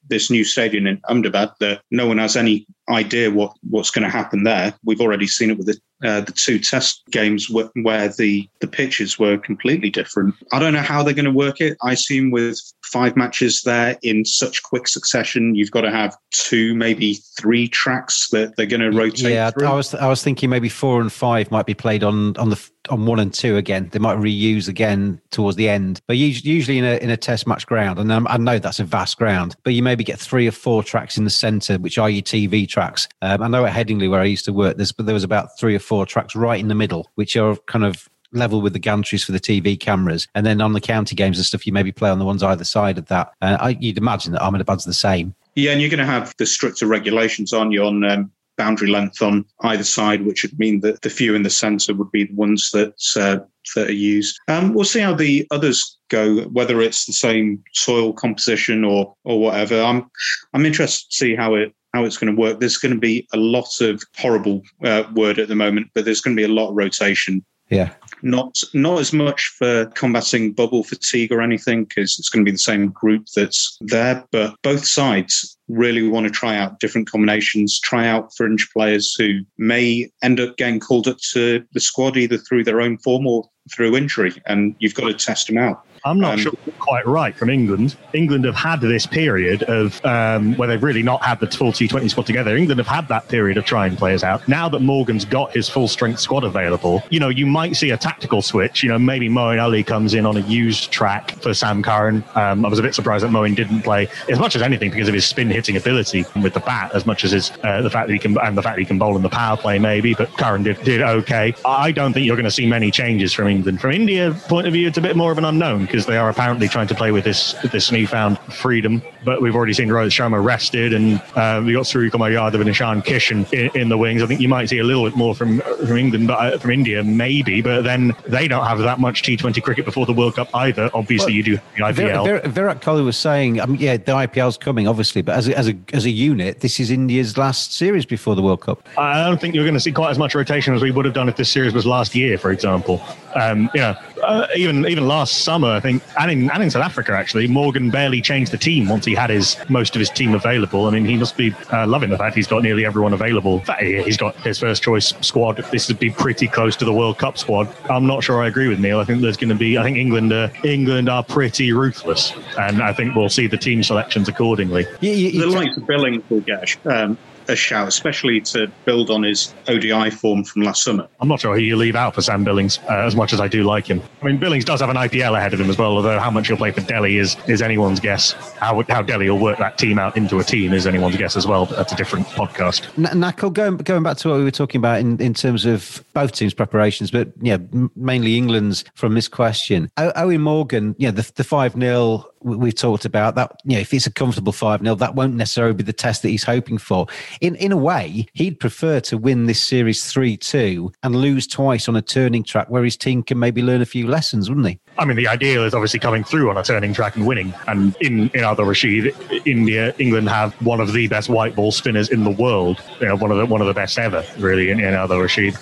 this 0.10 0.30
new 0.30 0.44
stadium 0.44 0.88
in 0.88 1.02
Ahmedabad 1.10 1.52
that 1.60 1.82
no 1.92 2.08
one 2.08 2.18
has 2.18 2.36
any 2.36 2.66
idea 2.90 3.30
what, 3.32 3.54
what's 3.70 3.92
going 3.92 4.04
to 4.04 4.10
happen 4.10 4.44
there. 4.44 4.74
We've 4.84 5.02
already 5.02 5.28
seen 5.28 5.52
it 5.52 5.58
with 5.58 5.68
the, 5.68 6.08
uh, 6.08 6.22
the 6.22 6.32
two 6.32 6.60
test 6.60 7.04
games 7.12 7.50
where, 7.50 7.70
where 7.82 8.10
the, 8.10 8.48
the 8.62 8.68
pitches 8.68 9.20
were 9.20 9.38
completely 9.38 9.90
different. 9.90 10.36
I 10.54 10.60
don't 10.60 10.74
know 10.74 10.82
how 10.82 11.04
they're 11.04 11.14
going 11.14 11.26
to 11.26 11.32
work 11.32 11.60
it. 11.60 11.78
I 11.84 11.94
assume 11.94 12.32
with 12.32 12.60
five 12.84 13.18
matches 13.18 13.64
there 13.64 13.98
in 14.04 14.24
such 14.24 14.64
quick 14.64 14.88
succession, 14.88 15.56
you've 15.56 15.72
got 15.72 15.82
to 15.82 15.92
have 15.92 16.16
two, 16.32 16.76
maybe 16.76 17.16
three 17.38 17.68
tracks 17.68 18.30
that 18.30 18.56
they're 18.56 18.66
going 18.66 18.82
to 18.82 18.92
rotate. 18.92 19.34
Yeah, 19.34 19.52
through. 19.52 19.68
I 19.68 19.74
was 19.74 19.94
I 19.94 20.08
was 20.08 20.24
thinking 20.24 20.50
maybe 20.50 20.70
four 20.70 21.02
and 21.02 21.12
five 21.12 21.52
might 21.52 21.66
be 21.66 21.74
played 21.74 22.04
on 22.04 22.38
on 22.38 22.50
the 22.50 22.70
on 22.90 23.06
one 23.06 23.20
and 23.20 23.34
two 23.34 23.58
again. 23.58 23.90
They 23.92 24.00
might 24.00 24.18
reuse 24.18 24.68
again 24.68 25.22
towards 25.32 25.58
the 25.58 25.70
end, 25.70 26.02
but 26.08 26.18
usually 26.18 26.78
in 26.78 26.86
a 26.86 26.98
in 26.98 27.10
a 27.10 27.18
test 27.18 27.48
match 27.48 27.66
ground, 27.66 28.00
and 28.00 28.12
I 28.12 28.38
know 28.38 28.60
that's 28.60 28.80
a 28.80 28.84
vast 28.84 29.18
ground, 29.18 29.56
but 29.64 29.74
you 29.74 29.84
maybe 29.84 30.04
get 30.04 30.20
three 30.20 30.48
or 30.48 30.52
four 30.52 30.84
tracks 30.84 31.18
in 31.18 31.24
the 31.24 31.30
centre, 31.30 31.78
which 31.78 31.98
are 31.98 32.10
your 32.10 32.24
TV 32.24 32.68
tracks. 32.68 33.08
Um, 33.22 33.42
I 33.42 33.48
know 33.48 33.66
at 33.66 33.74
Headingley 33.74 34.10
where 34.10 34.22
I 34.22 34.26
used 34.26 34.46
to 34.46 34.54
work, 34.54 34.78
there's 34.78 34.92
but 34.92 35.06
there 35.06 35.14
was 35.14 35.24
about 35.24 35.58
three 35.60 35.76
or 35.76 35.80
four 35.80 36.06
tracks 36.06 36.36
right 36.36 36.60
in 36.60 36.68
the 36.68 36.76
middle, 36.76 37.10
which 37.16 37.36
are 37.38 37.56
kind 37.68 37.86
of 37.86 38.10
level 38.34 38.62
with 38.62 38.74
the 38.74 38.80
gantries 38.80 39.24
for 39.24 39.32
the 39.32 39.40
TV 39.40 39.80
cameras, 39.80 40.28
and 40.36 40.46
then 40.46 40.62
on 40.62 40.74
the 40.74 40.82
county 40.82 41.16
games 41.16 41.38
and 41.38 41.46
stuff, 41.46 41.66
you 41.66 41.74
maybe 41.74 41.92
play 41.92 42.10
on 42.10 42.20
the 42.20 42.26
ones 42.26 42.44
either 42.44 42.64
side 42.64 42.98
of 42.98 43.06
that. 43.08 43.32
Uh, 43.42 43.58
I, 43.60 43.70
you'd 43.80 43.98
imagine 43.98 44.34
that 44.34 44.42
Ahmedabad's 44.42 44.86
the 44.86 44.94
same. 44.94 45.34
Yeah, 45.56 45.72
and 45.72 45.82
you're 45.82 45.90
going 45.90 46.00
to 46.00 46.06
have 46.06 46.36
the 46.38 46.46
stricter 46.46 46.86
regulations 46.86 47.52
on 47.52 47.72
you 47.72 47.84
on 47.84 48.04
um, 48.04 48.32
boundary 48.58 48.90
length 48.90 49.22
on 49.22 49.46
either 49.62 49.84
side, 49.84 50.26
which 50.26 50.44
would 50.44 50.58
mean 50.60 50.82
that 50.82 51.02
the 51.02 51.10
few 51.10 51.36
in 51.36 51.44
the 51.44 51.50
centre 51.50 51.94
would 51.94 52.12
be 52.12 52.26
the 52.26 52.34
ones 52.34 52.72
that 52.72 52.96
uh, 53.16 53.44
that 53.76 53.90
are 53.90 53.94
used. 53.94 54.38
Um, 54.48 54.74
we'll 54.74 54.86
see 54.86 55.00
how 55.00 55.14
the 55.14 55.48
others 55.52 55.98
go, 56.10 56.42
whether 56.44 56.82
it's 56.82 57.06
the 57.06 57.14
same 57.14 57.64
soil 57.74 58.14
composition 58.14 58.84
or 58.84 59.14
or 59.24 59.40
whatever. 59.40 59.82
I'm 59.82 60.10
I'm 60.54 60.66
interested 60.66 61.10
to 61.10 61.16
see 61.16 61.36
how 61.36 61.56
it 61.56 61.74
how 61.94 62.06
it's 62.06 62.18
going 62.18 62.36
to 62.36 62.42
work. 62.42 62.60
There's 62.60 62.78
going 62.78 62.94
to 62.94 63.00
be 63.00 63.28
a 63.34 63.38
lot 63.38 63.82
of 63.82 64.04
horrible 64.18 64.62
uh, 64.84 65.04
word 65.14 65.40
at 65.40 65.48
the 65.48 65.56
moment, 65.56 65.88
but 65.94 66.06
there's 66.06 66.22
going 66.22 66.36
to 66.36 66.40
be 66.40 66.46
a 66.46 66.54
lot 66.54 66.70
of 66.70 66.76
rotation. 66.76 67.46
Yeah. 67.70 67.94
Not 68.22 68.56
not 68.74 69.00
as 69.00 69.14
much 69.14 69.54
for 69.58 69.86
combating 69.88 70.54
bubble 70.54 70.84
fatigue 70.84 71.32
or 71.32 71.42
anything 71.42 71.86
because 71.86 72.18
it's 72.18 72.30
going 72.30 72.44
to 72.44 72.50
be 72.50 72.54
the 72.54 72.58
same 72.58 72.90
group 72.90 73.26
that's 73.36 73.78
there, 73.82 74.26
but 74.32 74.56
both 74.64 74.86
sides 74.86 75.58
really 75.68 76.08
want 76.08 76.26
to 76.26 76.32
try 76.32 76.56
out 76.56 76.80
different 76.80 77.10
combinations, 77.10 77.80
try 77.80 78.08
out 78.08 78.36
fringe 78.36 78.70
players 78.72 79.14
who 79.16 79.40
may 79.58 80.10
end 80.24 80.40
up 80.40 80.58
getting 80.58 80.80
called 80.80 81.08
up 81.08 81.18
to 81.34 81.64
the 81.74 81.80
squad 81.80 82.18
either 82.18 82.38
through 82.38 82.64
their 82.64 82.82
own 82.82 82.98
form 83.00 83.28
or 83.28 83.44
through 83.76 83.96
injury, 83.96 84.34
and 84.46 84.76
you've 84.80 84.96
got 84.96 85.08
to 85.08 85.14
test 85.14 85.48
them 85.48 85.58
out. 85.58 85.86
I'm 86.10 86.20
not 86.20 86.34
um, 86.34 86.40
sure 86.40 86.54
quite 86.88 87.06
right 87.06 87.36
from 87.36 87.50
England. 87.50 87.98
England 88.14 88.46
have 88.46 88.56
had 88.56 88.80
this 88.80 89.06
period 89.06 89.64
of 89.64 90.04
um, 90.06 90.56
where 90.56 90.68
they've 90.68 90.82
really 90.82 91.04
not 91.04 91.22
had 91.22 91.40
the 91.40 91.48
full 91.48 91.72
T20 91.72 92.10
squad 92.10 92.26
together. 92.26 92.56
England 92.56 92.80
have 92.80 92.88
had 92.88 93.08
that 93.10 93.28
period 93.28 93.58
of 93.58 93.66
trying 93.66 93.96
players 93.96 94.24
out. 94.24 94.48
Now 94.48 94.70
that 94.70 94.80
Morgan's 94.80 95.26
got 95.26 95.54
his 95.54 95.68
full 95.68 95.88
strength 95.88 96.20
squad 96.20 96.44
available, 96.44 97.04
you 97.10 97.20
know, 97.20 97.30
you 97.30 97.46
might 97.46 97.76
see 97.76 97.90
a 97.90 97.98
tactical 97.98 98.42
switch. 98.42 98.84
You 98.84 98.90
know, 98.90 99.00
maybe 99.00 99.28
Moeen 99.28 99.62
Ali 99.62 99.84
comes 99.84 100.14
in 100.14 100.26
on 100.26 100.38
a 100.38 100.42
used 100.42 100.92
track 100.92 101.32
for 101.42 101.54
Sam 101.54 101.84
Curran. 101.84 102.24
Um, 102.36 102.66
I 102.66 102.70
was 102.70 102.80
a 102.80 102.84
bit 102.84 102.96
surprised 102.96 103.26
that 103.26 103.32
Moeen 103.32 103.56
didn't 103.56 103.82
play 103.82 104.08
as 104.30 104.40
much 104.40 104.56
as 104.56 104.62
anything 104.62 104.90
because 104.90 105.10
of 105.10 105.14
his 105.14 105.26
spin 105.26 105.50
hitting 105.50 105.76
ability 105.76 106.24
with 106.42 106.54
the 106.54 106.62
bat, 106.62 106.92
as 106.94 107.06
much 107.06 107.26
as 107.26 107.32
his 107.32 107.52
uh, 107.64 107.82
the 107.82 107.90
fact 107.90 108.08
that 108.08 108.14
he 108.14 108.20
can 108.20 108.38
and 108.40 108.58
the 108.58 108.62
fact 108.62 108.78
that 108.78 108.82
he 108.82 108.86
can 108.86 108.98
bowl 108.98 109.18
in 109.18 109.24
the 109.24 109.30
power 109.30 109.58
play 109.58 109.78
maybe. 109.78 110.14
But 110.14 110.30
Curran 110.38 110.64
did 110.64 110.82
did 110.84 111.02
okay. 111.02 111.54
I 111.66 111.92
don't 111.92 112.14
think 112.14 112.26
you're 112.26 112.38
going 112.38 112.46
to 112.46 112.52
see 112.52 112.66
many 112.66 112.92
changes 112.92 113.34
from 113.34 113.48
England. 113.48 113.82
From 113.82 113.92
India 113.92 114.34
point 114.48 114.68
of 114.68 114.74
view, 114.74 114.88
it's 114.88 114.98
a 114.98 115.02
bit 115.02 115.18
more 115.18 115.32
of 115.34 115.38
an 115.38 115.46
unknown 115.46 115.86
because 115.98 116.06
they 116.06 116.18
are 116.18 116.30
apparently 116.30 116.68
trying 116.68 116.86
to 116.86 116.94
play 116.94 117.12
with 117.12 117.24
this 117.24 117.54
this 117.72 117.92
newfound 117.92 118.38
freedom. 118.54 119.02
But 119.26 119.42
we've 119.42 119.56
already 119.56 119.74
seen 119.74 119.88
Rohit 119.88 120.12
Sharma 120.12 120.44
rested, 120.44 120.94
and 120.94 121.20
uh, 121.36 121.60
we 121.66 121.74
got 121.74 121.86
Suryakumar 121.86 122.32
Yadav 122.32 122.62
and 122.62 122.70
Ishan 122.70 123.02
Kishan 123.02 123.52
in, 123.52 123.82
in, 123.82 123.90
the 123.90 123.98
wings. 123.98 124.22
I 124.22 124.28
think 124.28 124.40
you 124.40 124.48
might 124.48 124.70
see 124.70 124.78
a 124.78 124.84
little 124.84 125.06
bit 125.06 125.18
more 125.18 125.34
from 125.34 125.60
from 125.60 125.98
England, 125.98 126.28
but 126.28 126.54
uh, 126.54 126.58
from 126.60 126.70
India 126.70 127.04
maybe. 127.04 127.64
But 127.64 127.82
then 127.82 128.16
they 128.28 128.48
don't 128.48 128.68
have 128.68 128.78
that 128.80 129.00
much 129.00 129.24
T20 129.24 129.64
cricket 129.64 129.86
before 129.86 130.06
the 130.06 130.14
World 130.14 130.36
Cup 130.36 130.50
either. 130.54 130.92
Obviously, 130.94 131.32
well, 131.32 131.36
you 131.36 131.44
do 131.44 131.56
the 131.56 131.82
IPL. 131.82 132.26
Vir- 132.26 132.48
Virat 132.48 132.82
Kohli 132.82 133.04
was 133.04 133.18
saying, 133.18 133.60
um, 133.60 133.74
yeah, 133.76 133.98
the 133.98 134.12
IPL's 134.12 134.58
coming, 134.58 134.88
obviously, 134.88 135.24
but 135.24 135.36
as 135.36 135.48
a, 135.48 135.58
as 135.58 135.68
a 135.68 135.76
as 135.94 136.06
a 136.06 136.12
unit, 136.12 136.60
this 136.60 136.80
is 136.80 136.92
India's 136.92 137.40
last 137.40 137.74
series 137.74 138.06
before 138.06 138.36
the 138.36 138.44
World 138.44 138.62
Cup. 138.62 138.88
I 139.00 139.24
don't 139.24 139.42
think 139.42 139.56
you're 139.56 139.66
going 139.66 139.74
to 139.74 139.80
see 139.80 139.92
quite 139.92 140.12
as 140.12 140.20
much 140.20 140.36
rotation 140.36 140.76
as 140.76 140.84
we 140.84 140.92
would 140.92 141.06
have 141.06 141.16
done 141.16 141.28
if 141.28 141.38
this 141.38 141.50
series 141.50 141.74
was 141.74 141.88
last 141.88 142.14
year, 142.14 142.38
for 142.38 142.52
example. 142.52 143.02
Um, 143.34 143.70
you 143.74 143.82
know, 143.82 143.96
uh, 144.24 144.48
even 144.56 144.86
even 144.88 145.08
last 145.08 145.40
summer, 145.44 145.70
I 145.70 145.80
think, 145.80 146.04
and 146.20 146.32
in, 146.32 146.52
and 146.52 146.64
in 146.64 146.72
South 146.72 146.84
Africa 146.84 147.14
actually, 147.14 147.48
Morgan 147.48 147.90
barely 147.90 148.22
changed 148.22 148.52
the 148.52 148.58
team 148.58 148.88
once 148.88 149.06
he 149.06 149.16
had 149.16 149.30
his 149.30 149.58
most 149.70 149.96
of 149.96 150.00
his 150.00 150.10
team 150.10 150.34
available. 150.34 150.86
I 150.86 150.92
mean, 150.92 151.06
he 151.06 151.18
must 151.18 151.38
be 151.38 151.54
uh, 151.72 151.88
loving 151.88 152.10
the 152.10 152.18
fact 152.18 152.36
he's 152.36 152.48
got 152.48 152.64
nearly 152.64 152.86
everyone 152.86 153.14
available. 153.14 153.64
He's 153.80 154.18
got 154.18 154.36
his 154.38 154.60
first 154.60 154.84
choice 154.84 155.14
squad. 155.22 155.58
This 155.72 155.88
would 155.88 156.00
be 156.00 156.10
pretty 156.10 156.48
close 156.48 156.76
to 156.78 156.86
the 156.86 156.94
World 156.94 157.18
Cup 157.18 157.38
squad. 157.38 157.74
I'm 157.90 158.06
not 158.06 158.24
sure 158.24 158.42
I 158.42 158.48
agree 158.48 158.68
with 158.68 158.80
Neil. 158.80 159.00
I 159.00 159.04
think 159.04 159.22
there's 159.22 159.38
going 159.38 159.50
to 159.50 159.56
be. 159.56 159.78
I 159.78 159.84
think 159.84 159.98
England 159.98 160.34
uh, 160.34 160.50
England 160.64 161.10
are 161.10 161.24
pretty 161.24 161.72
ruthless, 161.72 162.34
and 162.58 162.82
I 162.82 162.94
think 162.94 163.16
we'll 163.16 163.30
see 163.30 163.48
the 163.48 163.58
team 163.58 163.84
selections 163.84 164.28
accordingly. 164.28 164.86
Yeah, 165.02 165.14
yeah, 165.14 165.42
the 165.42 165.48
likes 165.48 165.78
of 165.78 165.88
Billings 165.88 166.24
will 166.30 166.42
get 166.42 166.76
um, 166.86 167.18
a 167.50 167.56
shout, 167.56 167.88
especially 167.88 168.42
to 168.42 168.68
build 168.86 169.10
on 169.10 169.24
his 169.24 169.54
ODI 169.68 170.10
form 170.10 170.44
from 170.44 170.64
last 170.64 170.84
summer. 170.84 171.08
I'm 171.20 171.28
not 171.28 171.40
sure 171.40 171.56
who 171.56 171.62
you 171.62 171.76
leave 171.76 171.96
out 171.96 172.16
for 172.16 172.22
Sam 172.22 172.44
Billings, 172.44 172.80
uh, 172.90 173.06
as 173.06 173.16
much 173.16 173.34
as 173.34 173.40
I 173.40 173.48
do 173.48 173.64
like 173.64 173.88
him. 173.88 174.02
I 174.22 174.26
mean, 174.26 174.38
Billings 174.38 174.66
does 174.66 174.82
have 174.82 174.90
an 174.90 174.96
IPL 174.96 175.38
ahead 175.38 175.54
of 175.54 175.62
him 175.62 175.70
as 175.70 175.78
well, 175.78 175.96
although 175.96 176.20
how 176.20 176.32
much 176.32 176.48
he'll 176.48 176.58
play 176.58 176.72
for 176.72 176.82
Delhi 176.82 177.18
is 177.18 177.38
is 177.48 177.62
anyone's 177.62 178.00
guess. 178.00 178.32
How 178.58 178.82
how 178.90 179.02
Delhi 179.02 179.30
will 179.30 179.40
work 179.40 179.58
that 179.60 179.78
team 179.78 180.00
out 180.00 180.18
into 180.18 180.40
a 180.40 180.44
team 180.44 180.74
is 180.74 180.88
anyone's 180.88 181.18
guess 181.18 181.36
as 181.36 181.48
well. 181.48 181.66
But 181.66 181.78
that's 181.78 181.94
a 181.94 181.96
different 181.96 182.28
podcast. 182.28 182.88
N- 182.98 183.20
Nakul, 183.22 183.54
going 183.54 183.78
going 183.78 184.04
back 184.04 184.18
to 184.18 184.30
what 184.30 184.38
we 184.38 184.44
were 184.44 184.52
talking 184.52 184.80
about 184.80 185.00
in, 185.00 185.20
in 185.22 185.34
terms 185.34 185.66
of 185.66 186.04
both 186.14 186.32
teams' 186.32 186.54
preparations, 186.54 187.12
but 187.12 187.30
yeah, 187.42 187.58
mainly 187.96 188.38
England's 188.38 188.84
from 188.96 189.14
this 189.14 189.28
question. 189.28 189.90
O- 189.98 190.12
Eoin 190.12 190.42
Morgan, 190.42 190.96
yeah, 190.98 191.12
the 191.12 191.30
the 191.36 191.44
five 191.44 191.74
0 191.74 192.26
we've 192.42 192.76
talked 192.76 193.06
about 193.06 193.36
that 193.36 193.60
you 193.66 193.76
know 193.76 193.80
if 193.80 193.94
it's 193.94 194.08
a 194.08 194.12
comfortable 194.12 194.54
5-0 194.54 194.98
that 195.00 195.16
won't 195.16 195.34
necessarily 195.36 195.74
be 195.74 195.84
the 195.84 195.94
test 195.94 196.22
that 196.22 196.30
he's 196.30 196.44
hoping 196.44 196.78
for 196.78 197.08
in 197.42 197.56
in 197.56 197.72
a 197.72 197.78
way 197.78 198.26
he'd 198.34 198.60
prefer 198.60 199.00
to 199.00 199.18
win 199.18 199.46
this 199.46 199.62
series 199.62 200.04
3-2 200.04 200.94
and 201.04 201.16
lose 201.16 201.48
twice 201.48 201.88
on 201.88 201.96
a 201.96 202.02
turning 202.02 202.44
track 202.44 202.70
where 202.70 202.84
his 202.84 202.98
team 202.98 203.24
can 203.24 203.40
maybe 203.40 203.62
learn 203.62 203.82
a 203.82 203.86
few 203.86 204.08
lessons 204.08 204.50
wouldn't 204.50 204.68
he 204.68 204.80
I 205.00 205.06
mean, 205.06 205.16
the 205.16 205.28
ideal 205.28 205.64
is 205.64 205.74
obviously 205.74 206.00
coming 206.00 206.24
through 206.24 206.50
on 206.50 206.58
a 206.58 206.64
turning 206.64 206.94
track 206.94 207.16
and 207.16 207.28
winning. 207.28 207.54
And 207.68 207.96
in, 208.02 208.22
in 208.30 208.42
Adil 208.42 208.68
Rashid, 208.68 209.16
India, 209.46 209.94
England 210.00 210.30
have 210.30 210.54
one 210.66 210.80
of 210.80 210.94
the 210.94 211.08
best 211.08 211.30
white 211.30 211.56
ball 211.56 211.72
spinners 211.72 212.10
in 212.10 212.24
the 212.24 212.32
world. 212.32 212.82
You 213.00 213.08
know, 213.08 213.16
one 213.16 213.32
of 213.32 213.38
the 213.38 213.46
one 213.46 213.62
of 213.62 213.68
the 213.68 213.74
best 213.74 214.00
ever, 214.00 214.26
really, 214.38 214.72
in, 214.72 214.80
in 214.80 214.94
Rashid. 214.94 215.56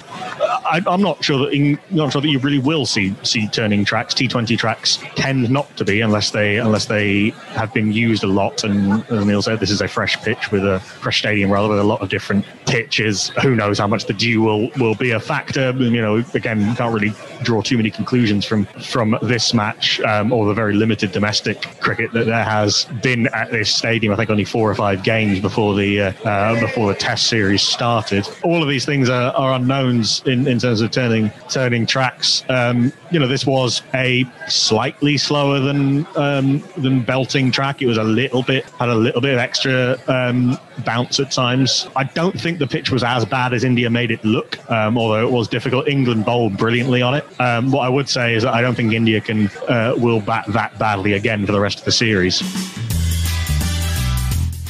I, 0.65 0.81
am 0.87 1.01
not 1.01 1.23
sure 1.23 1.39
that 1.39 1.53
in, 1.53 1.77
not 1.91 2.11
sure 2.11 2.21
that 2.21 2.27
you 2.27 2.39
really 2.39 2.59
will 2.59 2.85
see 2.85 3.15
see 3.23 3.47
turning 3.47 3.85
tracks. 3.85 4.13
T20 4.13 4.57
tracks 4.57 4.99
tend 5.15 5.49
not 5.49 5.75
to 5.77 5.85
be 5.85 6.01
unless 6.01 6.31
they 6.31 6.57
unless 6.57 6.85
they 6.85 7.29
have 7.53 7.73
been 7.73 7.91
used 7.91 8.23
a 8.23 8.27
lot. 8.27 8.63
And 8.63 9.03
as 9.09 9.25
Neil 9.25 9.41
said, 9.41 9.59
this 9.59 9.71
is 9.71 9.81
a 9.81 9.87
fresh 9.87 10.17
pitch 10.21 10.51
with 10.51 10.63
a 10.65 10.79
fresh 10.79 11.19
stadium, 11.19 11.51
rather 11.51 11.69
with 11.69 11.79
a 11.79 11.83
lot 11.83 12.01
of 12.01 12.09
different 12.09 12.45
pitches. 12.67 13.29
Who 13.41 13.55
knows 13.55 13.79
how 13.79 13.87
much 13.87 14.05
the 14.05 14.13
dew 14.13 14.41
will 14.41 14.69
will 14.77 14.95
be 14.95 15.11
a 15.11 15.19
factor? 15.19 15.71
You 15.71 16.01
know, 16.01 16.23
again, 16.33 16.75
can't 16.75 16.93
really 16.93 17.13
draw 17.43 17.61
too 17.61 17.77
many 17.77 17.91
conclusions 17.91 18.45
from 18.45 18.65
from 18.81 19.17
this 19.27 19.53
match 19.53 19.99
um, 20.01 20.31
or 20.31 20.45
the 20.45 20.53
very 20.53 20.73
limited 20.73 21.11
domestic 21.11 21.61
cricket 21.79 22.11
that 22.13 22.25
there 22.25 22.43
has 22.43 22.85
been 23.01 23.27
at 23.27 23.51
this 23.51 23.73
stadium. 23.73 24.13
I 24.13 24.15
think 24.15 24.29
only 24.29 24.45
four 24.45 24.69
or 24.69 24.75
five 24.75 25.03
games 25.03 25.39
before 25.39 25.75
the 25.75 26.01
uh, 26.01 26.13
uh, 26.23 26.59
before 26.59 26.87
the 26.87 26.95
Test 26.97 27.27
series 27.27 27.61
started. 27.61 28.27
All 28.43 28.61
of 28.61 28.69
these 28.69 28.85
things 28.85 29.09
are, 29.09 29.33
are 29.33 29.53
unknowns 29.53 30.21
in, 30.25 30.47
in 30.47 30.59
terms 30.59 30.81
of 30.81 30.91
turning 30.91 31.31
turning 31.49 31.85
tracks. 31.85 32.43
Um, 32.49 32.91
you 33.11 33.19
know, 33.19 33.27
this 33.27 33.45
was 33.45 33.81
a 33.93 34.25
slightly 34.47 35.17
slower 35.17 35.59
than 35.59 36.05
um, 36.15 36.63
than 36.77 37.01
belting 37.01 37.51
track. 37.51 37.81
It 37.81 37.87
was 37.87 37.97
a 37.97 38.03
little 38.03 38.43
bit 38.43 38.65
had 38.79 38.89
a 38.89 38.95
little 38.95 39.21
bit 39.21 39.33
of 39.33 39.39
extra 39.39 39.97
um, 40.07 40.57
bounce 40.85 41.19
at 41.19 41.31
times. 41.31 41.87
I 41.95 42.03
don't 42.03 42.39
think 42.39 42.59
the 42.59 42.67
pitch 42.67 42.91
was 42.91 43.03
as 43.03 43.25
bad 43.25 43.53
as 43.53 43.63
India 43.63 43.89
made 43.89 44.11
it 44.11 44.23
look, 44.23 44.57
um, 44.69 44.97
although 44.97 45.25
it 45.25 45.31
was 45.31 45.47
difficult. 45.47 45.87
England 45.87 46.25
bowled 46.25 46.57
brilliantly 46.57 47.01
on 47.01 47.15
it. 47.15 47.25
Um, 47.39 47.71
what 47.71 47.81
I 47.81 47.89
would 47.89 48.09
say 48.09 48.35
is 48.35 48.43
that 48.43 48.53
I 48.53 48.61
don't 48.61 48.75
think 48.75 48.93
India 48.93 49.14
can 49.21 49.49
uh, 49.67 49.95
will 49.97 50.21
bat 50.21 50.45
that 50.49 50.77
badly 50.79 51.13
again 51.13 51.45
for 51.45 51.51
the 51.51 51.59
rest 51.59 51.79
of 51.79 51.85
the 51.85 51.91
series. 51.91 52.41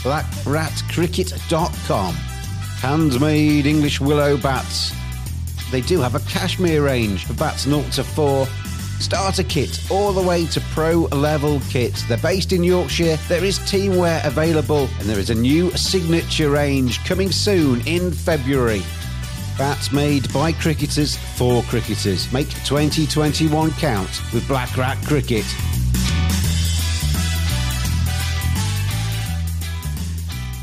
BlackRatCricket.com. 0.03 2.13
Handmade 2.13 3.65
English 3.65 3.99
willow 3.99 4.37
bats. 4.37 4.93
They 5.71 5.81
do 5.81 5.99
have 5.99 6.15
a 6.15 6.19
Kashmir 6.19 6.83
range 6.83 7.25
for 7.25 7.33
bats 7.33 7.63
0 7.63 7.83
to 7.93 8.03
4 8.03 8.47
starter 8.99 9.43
kit 9.43 9.79
all 9.91 10.13
the 10.13 10.21
way 10.21 10.45
to 10.47 10.61
pro 10.73 11.01
level 11.11 11.59
kits. 11.69 12.03
They're 12.03 12.17
based 12.17 12.53
in 12.53 12.63
Yorkshire. 12.63 13.17
There 13.27 13.43
is 13.43 13.59
teamwear 13.59 14.25
available, 14.25 14.87
and 14.99 15.09
there 15.09 15.19
is 15.19 15.29
a 15.29 15.35
new 15.35 15.71
signature 15.71 16.49
range 16.49 17.03
coming 17.05 17.31
soon 17.31 17.85
in 17.87 18.11
February. 18.11 18.81
Bats 19.57 19.93
made 19.93 20.31
by 20.33 20.51
cricketers 20.51 21.15
for 21.15 21.63
cricketers. 21.63 22.31
Make 22.33 22.49
2021 22.65 23.71
count 23.71 24.21
with 24.33 24.45
Black 24.49 24.75
Rat 24.75 24.97
Cricket. 25.05 25.45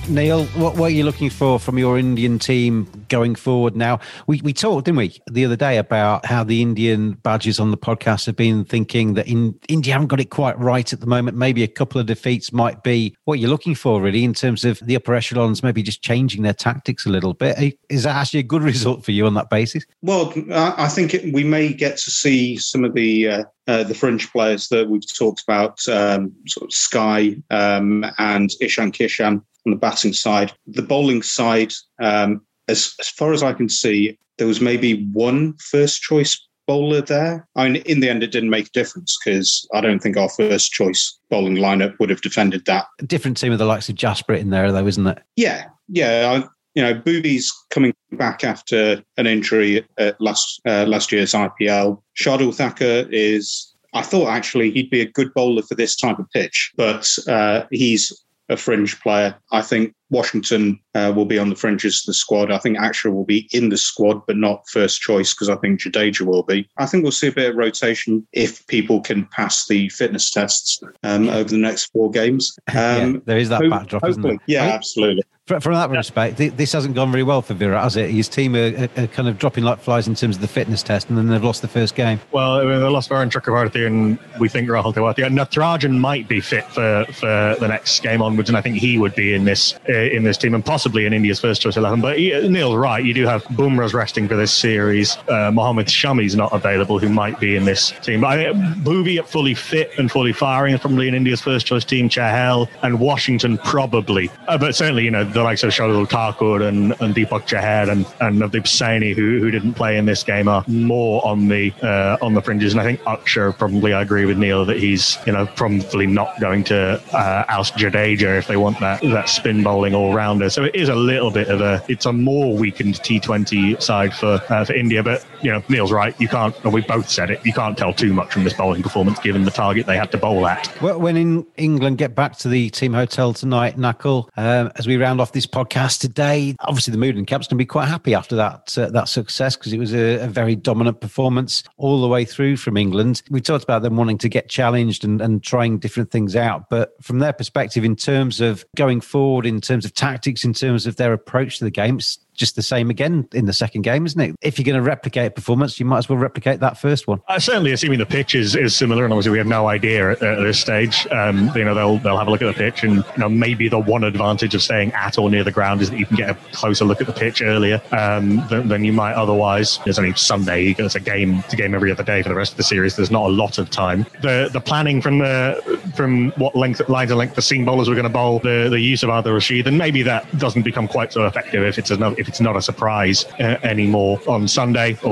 Neil, 0.09 0.47
what, 0.47 0.77
what, 0.77 0.87
are 0.87 0.95
you 0.95 1.05
looking 1.05 1.31
for 1.31 1.61
from 1.61 1.79
your 1.79 1.97
Indian 1.97 2.39
team 2.39 2.89
going 3.09 3.37
forward 3.37 3.77
now? 3.77 4.01
We, 4.27 4.41
we 4.43 4.53
talked, 4.53 4.87
didn't 4.87 4.99
we, 4.99 5.17
the 5.31 5.45
other 5.45 5.55
day 5.55 5.79
about 5.79 6.27
how 6.27 6.43
the 6.43 6.61
Indian 6.61 7.13
badges 7.13 7.61
on 7.61 7.71
the 7.71 7.77
podcast 7.77 8.27
have 8.27 8.35
been 8.35 8.65
thinking 8.65 9.15
that 9.15 9.29
in 9.29 9.59
India 9.69 9.93
haven't 9.93 10.09
got 10.09 10.19
it 10.19 10.31
quite 10.31 10.59
right 10.59 10.93
at 10.93 11.01
the 11.01 11.07
moment. 11.07 11.37
Maybe 11.37 11.63
a 11.63 11.69
couple 11.69 12.01
of 12.01 12.07
defeats 12.07 12.53
might 12.53 12.83
be 12.83 13.17
what 13.25 13.39
you're 13.39 13.49
looking 13.49 13.77
for, 13.77 14.03
really, 14.03 14.25
in 14.25 14.35
terms 14.35 14.65
of 14.65 14.81
the 14.81 14.97
upper 14.97 15.15
echelons 15.15 15.63
maybe 15.63 15.85
just 15.85 16.03
changing 16.03 16.43
their 16.43 16.53
tactics 16.53 17.07
a 17.07 17.09
little 17.09 17.33
bit. 17.33 17.79
Is 17.89 18.03
that 18.03 18.17
actually 18.17 18.41
a 18.41 18.45
good 18.45 18.63
result 18.65 19.05
for 19.05 19.13
you 19.13 19.25
on 19.27 19.35
that 19.35 19.51
basis? 19.51 19.85
Well, 20.03 20.33
I 20.51 20.89
think 20.89 21.15
it, 21.15 21.33
we 21.33 21.45
may 21.45 21.73
get 21.73 21.97
to 21.99 22.11
see 22.11 22.57
some 22.57 22.85
of 22.85 22.95
the 22.95 23.29
uh, 23.29 23.45
uh, 23.69 23.85
the 23.85 23.95
French 23.95 24.31
players 24.33 24.69
that 24.69 24.89
we've 24.89 25.03
talked 25.17 25.43
about, 25.47 25.79
um, 25.89 26.33
sort 26.49 26.65
of 26.65 26.73
Sky 26.73 27.37
um, 27.51 28.05
and 28.19 28.51
Ishan 28.61 28.91
Kishan 28.91 29.43
on 29.67 29.73
the 29.73 29.79
batting 29.79 30.13
side. 30.13 30.53
The 30.67 30.83
bowling 30.83 31.23
side, 31.23 31.73
um, 32.01 32.43
as, 32.69 32.95
as 33.01 33.09
far 33.09 33.33
as 33.33 33.43
I 33.43 33.53
can 33.53 33.69
see, 33.69 34.19
there 34.39 34.47
was 34.47 34.61
maybe 34.61 35.05
one 35.13 35.55
first 35.59 36.03
choice 36.03 36.39
bowler 36.67 37.03
there. 37.03 37.47
I 37.57 37.69
mean, 37.69 37.83
in 37.83 38.01
the 38.01 38.09
end, 38.09 38.23
it 38.23 38.33
didn't 38.33 38.51
make 38.51 38.69
a 38.69 38.71
difference 38.71 39.19
because 39.23 39.67
I 39.75 39.81
don't 39.81 40.01
think 40.01 40.17
our 40.17 40.29
first 40.29 40.73
choice 40.73 41.19
bowling 41.29 41.57
lineup 41.57 41.99
would 41.99 42.11
have 42.11 42.23
defended 42.23 42.65
that. 42.67 42.87
A 43.01 43.05
different 43.05 43.37
team 43.37 43.51
with 43.51 43.59
the 43.59 43.67
likes 43.67 43.89
of 43.89 43.95
Jasper 43.95 44.35
in 44.35 44.51
there, 44.51 44.71
though, 44.73 44.87
isn't 44.87 45.07
it? 45.07 45.19
Yeah, 45.37 45.67
yeah. 45.89 46.31
I, 46.45 46.49
you 46.75 46.83
know, 46.83 46.95
Bhuvi's 46.95 47.53
coming 47.71 47.93
back 48.13 48.45
after 48.45 49.03
an 49.17 49.27
injury 49.27 49.87
at 49.99 50.19
last 50.21 50.61
uh, 50.67 50.87
last 50.87 51.13
year's 51.13 51.33
IPL. 51.33 52.01
Shardul 52.19 52.55
Thakur 52.55 53.07
is. 53.11 53.69
I 53.95 54.01
thought 54.01 54.29
actually 54.29 54.71
he'd 54.71 54.89
be 54.89 55.03
a 55.03 55.11
good 55.11 55.35
bowler 55.35 55.61
for 55.61 55.75
this 55.75 55.95
type 55.95 56.19
of 56.19 56.31
pitch, 56.31 56.73
but 56.79 57.07
uh, 57.29 57.65
he's 57.71 58.11
a 58.53 58.57
fringe 58.57 59.01
player. 59.01 59.37
I 59.51 59.63
think 59.63 59.95
Washington 60.11 60.79
uh, 60.95 61.13
will 61.15 61.25
be 61.25 61.39
on 61.39 61.49
the 61.49 61.57
fringes 61.57 62.01
of 62.01 62.07
the 62.07 62.15
squad. 62.15 62.51
I 62.53 62.59
think 62.59 62.79
Akshar 62.79 63.13
will 63.13 63.25
be 63.25 63.49
in 63.53 63.71
the 63.71 63.77
squad, 63.77 64.25
but 64.27 64.37
not 64.37 64.69
first 64.69 65.01
choice 65.01 65.35
because 65.35 65.49
I 65.49 65.57
think 65.57 65.81
Jadeja 65.81 66.23
will 66.23 66.43
be. 66.43 66.69
I 66.77 66.87
think 66.87 67.03
we'll 67.03 67.13
see 67.13 67.29
a 67.29 67.33
bit 67.33 67.51
of 67.51 67.57
rotation 67.57 68.27
if 68.33 68.65
people 68.67 69.01
can 69.01 69.27
pass 69.27 69.67
the 69.67 69.89
fitness 69.89 70.31
tests 70.31 70.81
um, 71.03 71.29
over 71.29 71.49
the 71.49 71.57
next 71.57 71.87
four 71.87 72.11
games. 72.11 72.57
Um, 72.83 73.15
yeah, 73.15 73.21
there 73.27 73.39
is 73.39 73.49
that 73.51 73.69
backdrop, 73.69 74.09
isn't 74.09 74.23
there? 74.23 74.39
Yeah, 74.47 74.65
absolutely. 74.65 75.23
From 75.61 75.75
that 75.75 75.91
respect, 75.91 76.37
this 76.37 76.73
hasn't 76.73 76.95
gone 76.95 77.11
very 77.11 77.23
well 77.23 77.43
for 77.43 77.55
Virat, 77.55 77.83
has 77.83 77.97
it? 77.97 78.11
His 78.11 78.29
team 78.29 78.55
are, 78.55 78.89
are, 78.97 79.07
kind 79.09 79.29
of 79.29 79.39
dropping 79.39 79.65
like 79.65 79.81
flies 79.81 80.09
in 80.09 80.15
terms 80.15 80.37
of 80.37 80.43
the 80.43 80.49
fitness 80.49 80.83
test, 80.83 81.09
and 81.09 81.19
then 81.19 81.29
they've 81.29 81.43
lost 81.43 81.63
the 81.63 81.69
first 81.69 81.95
game. 81.95 82.21
Well, 82.33 82.59
they 82.67 82.77
lost 82.89 83.11
Varun 83.11 83.31
Chakravarthy, 83.31 83.87
and 83.87 84.19
we 84.39 84.49
think 84.49 84.69
Rahul 84.69 84.95
Tewatia. 84.95 85.29
Natarajan 85.29 85.99
might 85.99 86.29
be 86.29 86.41
fit 86.41 86.65
for, 86.67 87.05
for 87.13 87.57
the 87.59 87.69
next 87.69 88.01
game 88.01 88.23
onwards, 88.23 88.49
and 88.49 88.57
I 88.57 88.61
think 88.61 88.77
he 88.77 88.99
would 88.99 89.15
be 89.15 89.35
in 89.35 89.45
this 89.45 89.75
uh, 89.89 89.93
in 89.93 90.25
this 90.25 90.39
team, 90.39 90.55
and 90.55 90.65
possibly 90.65 91.07
in 91.07 91.13
India's 91.13 91.41
first 91.41 91.63
choice 91.63 91.77
eleven. 91.77 92.01
But 92.01 92.19
he, 92.19 92.49
Neil's 92.49 92.77
right; 92.77 93.05
you 93.05 93.15
do 93.15 93.27
have 93.27 93.45
Bumrah's 93.45 93.95
resting 93.95 94.29
for 94.29 94.37
this 94.37 94.53
series. 94.53 95.17
Uh, 95.29 95.51
Mohammad 95.53 95.87
Shami's 95.87 96.35
not 96.37 96.53
available, 96.53 96.99
who 96.99 97.09
might 97.09 97.39
be 97.41 97.57
in 97.57 97.65
this 97.65 97.93
team. 98.03 98.21
But 98.23 98.39
I 98.39 98.53
Bhuvi 98.53 99.19
at 99.19 99.29
fully 99.29 99.55
fit 99.55 99.91
and 99.99 100.11
fully 100.11 100.33
firing 100.33 100.75
is 100.75 100.81
probably 100.81 101.09
in 101.09 101.15
India's 101.15 101.41
first 101.41 101.67
choice 101.67 101.85
team. 101.85 102.09
Chahal 102.09 102.69
and 102.83 103.01
Washington 103.01 103.59
probably, 103.59 104.31
uh, 104.49 104.59
but 104.59 104.75
certainly 104.75 105.05
you 105.05 105.11
know 105.11 105.25
the 105.25 105.42
likes 105.43 105.63
of 105.63 105.71
Shardul 105.71 106.09
Thakur 106.09 106.63
and, 106.63 106.93
and 107.01 107.15
Deepak 107.15 107.47
Chahar 107.47 107.91
and, 107.91 108.07
and 108.21 108.41
Navdeep 108.41 108.65
Saini, 108.65 109.15
who, 109.15 109.39
who 109.41 109.51
didn't 109.51 109.75
play 109.75 109.97
in 109.97 110.07
this 110.07 110.23
game, 110.23 110.49
are 110.49 110.65
more 110.67 111.25
on 111.27 111.49
the 111.49 111.73
uh, 111.83 112.17
on 112.21 112.35
the 112.35 112.43
fringes. 112.43 112.73
And 112.73 112.81
I 112.81 112.85
think 112.85 113.01
Akshar 113.03 113.57
probably, 113.57 113.93
I 113.93 114.03
agree 114.03 114.27
with 114.27 114.39
Neil 114.39 114.65
that 114.65 114.79
he's 114.79 115.19
you 115.27 115.33
know 115.33 115.47
probably 115.47 116.07
not 116.07 116.39
going 116.41 116.65
to 116.65 117.01
uh, 117.13 117.45
oust 117.49 117.75
Jadeja 117.75 118.39
if 118.39 118.47
they 118.47 118.57
want 118.57 118.79
that 118.81 119.01
that 119.03 119.29
spin 119.29 119.63
bowling 119.63 119.95
all 119.95 120.15
rounder. 120.15 120.51
So 120.51 120.65
it 120.65 120.75
is 120.75 120.89
a 120.89 120.95
little 120.95 121.31
bit 121.31 121.49
of 121.49 121.61
a 121.61 121.83
it's 121.89 122.07
a 122.07 122.13
more 122.13 122.57
weakened 122.57 122.95
T20 122.97 123.83
side 123.83 124.15
for 124.15 124.41
uh, 124.49 124.65
for 124.65 124.73
India. 124.73 125.03
But 125.03 125.25
you 125.43 125.51
know 125.51 125.63
Neil's 125.69 125.93
right. 125.93 126.19
You 126.21 126.29
can't, 126.29 126.55
and 126.65 126.73
we 126.73 126.83
both 126.83 127.09
said 127.09 127.31
it. 127.31 127.45
You 127.45 127.53
can't 127.53 127.77
tell 127.77 127.93
too 127.93 128.13
much 128.13 128.33
from 128.33 128.45
this 128.45 128.55
bowling 128.55 128.83
performance 128.83 129.19
given 129.19 129.45
the 129.45 129.51
target 129.51 129.87
they 129.87 129.97
had 129.97 130.11
to 130.13 130.19
bowl 130.19 130.47
at. 130.47 130.81
Well, 130.83 131.01
when 131.01 131.17
in 131.17 131.47
England 131.57 131.99
get 131.99 132.15
back 132.15 132.37
to 132.39 132.49
the 132.49 132.71
team 132.71 132.93
hotel 132.93 133.33
tonight, 133.33 133.77
Nakul, 133.77 134.29
um, 134.37 134.71
as 134.77 134.87
we 134.87 134.97
round 134.97 135.21
off 135.23 135.33
this 135.33 135.47
podcast 135.47 136.01
today. 136.01 136.55
Obviously, 136.61 136.91
the 136.91 136.99
mood 136.99 137.17
and 137.17 137.27
caps 137.27 137.47
can 137.47 137.57
be 137.57 137.65
quite 137.65 137.87
happy 137.87 138.15
after 138.15 138.37
that 138.37 138.77
uh, 138.77 138.91
that 138.91 139.09
success 139.09 139.57
because 139.57 139.73
it 139.73 139.79
was 139.79 139.95
a, 139.95 140.19
a, 140.19 140.27
very 140.27 140.57
dominant 140.57 141.01
performance 141.01 141.63
all 141.77 142.03
the 142.03 142.09
way 142.09 142.25
through 142.25 142.57
from 142.57 142.77
England. 142.77 143.23
We 143.31 143.41
talked 143.41 143.65
about 143.65 143.83
them 143.83 143.97
wanting 143.97 144.19
to 144.19 144.29
get 144.29 144.49
challenged 144.49 145.05
and, 145.05 145.21
and 145.21 145.43
trying 145.43 145.79
different 145.79 146.11
things 146.11 146.37
out, 146.37 146.69
but 146.69 146.95
from 147.01 147.21
their 147.21 147.33
perspective, 147.33 147.85
in 147.85 147.97
terms 147.97 148.41
of 148.41 148.65
going 148.77 149.01
forward, 149.01 149.47
in 149.47 149.61
terms 149.61 149.85
of 149.85 149.95
tactics, 149.95 150.45
in 150.45 150.53
terms 150.53 150.87
of 150.87 150.97
their 150.97 151.13
approach 151.13 151.59
to 151.59 151.65
the 151.65 151.71
game, 151.71 151.97
it's 151.97 152.19
just 152.43 152.57
the 152.57 152.63
same 152.63 152.91
again 152.91 153.29
in 153.33 153.47
the 153.47 153.53
second 153.53 153.83
game, 153.83 154.05
isn't 154.05 154.21
it? 154.21 154.35
If 154.43 154.59
you're 154.59 154.65
going 154.65 154.75
to 154.75 154.83
replicate 154.83 155.37
performance, 155.37 155.79
you 155.79 155.87
might 155.87 155.99
as 155.99 156.09
well 156.09 156.19
replicate 156.19 156.59
that 156.59 156.77
first 156.77 157.07
one. 157.07 157.21
Uh, 157.29 157.39
certainly, 157.39 157.71
assuming 157.71 158.01
the 158.01 158.07
pitch 158.07 158.35
is, 158.35 158.57
is 158.57 158.75
similar, 158.75 159.05
and 159.05 159.13
obviously 159.13 159.31
we 159.31 159.39
have 159.39 159.47
no 159.47 159.69
idea 159.69 160.11
at, 160.11 160.21
at 160.21 160.43
this 160.43 160.59
stage. 160.59 161.07
Um, 161.13 161.53
you 161.55 161.65
know, 161.65 161.73
they'll 161.73 161.99
they'll 161.99 162.19
have 162.19 162.27
a 162.27 162.33
look 162.33 162.43
at 162.43 162.47
the 162.47 162.53
pitch, 162.53 162.83
and 162.83 162.97
you 162.97 163.19
know 163.19 163.29
maybe 163.29 163.69
the 163.69 163.79
one 163.79 164.03
advantage 164.03 164.57
of 164.57 164.63
staying 164.63 164.91
at 164.95 165.19
or 165.19 165.31
near 165.31 165.45
the 165.45 165.53
ground 165.53 165.83
is 165.83 165.91
that 165.91 166.01
you 166.01 166.05
can 166.05 166.17
get 166.17 166.31
a 166.31 166.35
closer 166.51 166.85
look 166.85 167.01
at 167.01 167.07
the 167.07 167.13
pitch 167.13 167.43
earlier 167.43 167.81
um, 167.93 168.45
than, 168.49 168.67
than, 168.67 168.85
you 168.85 168.93
might 168.93 169.15
otherwise. 169.15 169.79
There's 169.85 170.01
only 170.01 170.15
Sunday; 170.15 170.75
it's 170.77 170.97
a 170.97 171.01
game, 171.01 171.37
it's 171.45 171.53
a 171.53 171.57
game 171.57 171.77
every 171.77 171.93
other 171.93 172.03
day 172.03 172.25
for 172.25 172.29
the 172.29 172.35
rest 172.35 172.55
of 172.55 172.57
the 172.57 172.65
series. 172.65 172.97
There's 172.97 173.13
not 173.13 173.27
a 173.27 173.33
lot 173.33 173.59
of 173.59 173.71
time. 173.71 174.05
The 174.21 174.51
the 174.53 174.61
planning 174.61 175.01
from 175.01 175.19
the 175.19 175.63
from 175.95 176.33
what 176.33 176.57
length 176.57 176.89
lines 176.89 177.13
of 177.13 177.19
length 177.19 177.37
the 177.37 177.43
seam 177.43 177.65
bowlers 177.65 177.89
were 177.89 177.95
going 177.95 178.03
to 178.03 178.11
bowl, 178.11 178.41
the 178.41 178.67
the 178.69 178.81
use 178.81 179.05
of 179.05 179.11
Adil 179.11 179.35
Rashid, 179.35 179.69
and 179.69 179.79
maybe 179.79 180.03
that 180.03 180.27
doesn't 180.41 180.63
become 180.63 180.89
quite 180.89 181.13
so 181.13 181.25
effective 181.25 181.63
if 181.63 181.79
it's 181.79 181.93
another 181.93 182.17
if 182.19 182.29
it's 182.33 182.41
not 182.41 182.57
a 182.57 182.63
surprise 182.63 183.27
uh, 183.41 183.59
anymore 183.63 184.19
on 184.27 184.49
Sunday 184.49 184.97
or, 185.03 185.11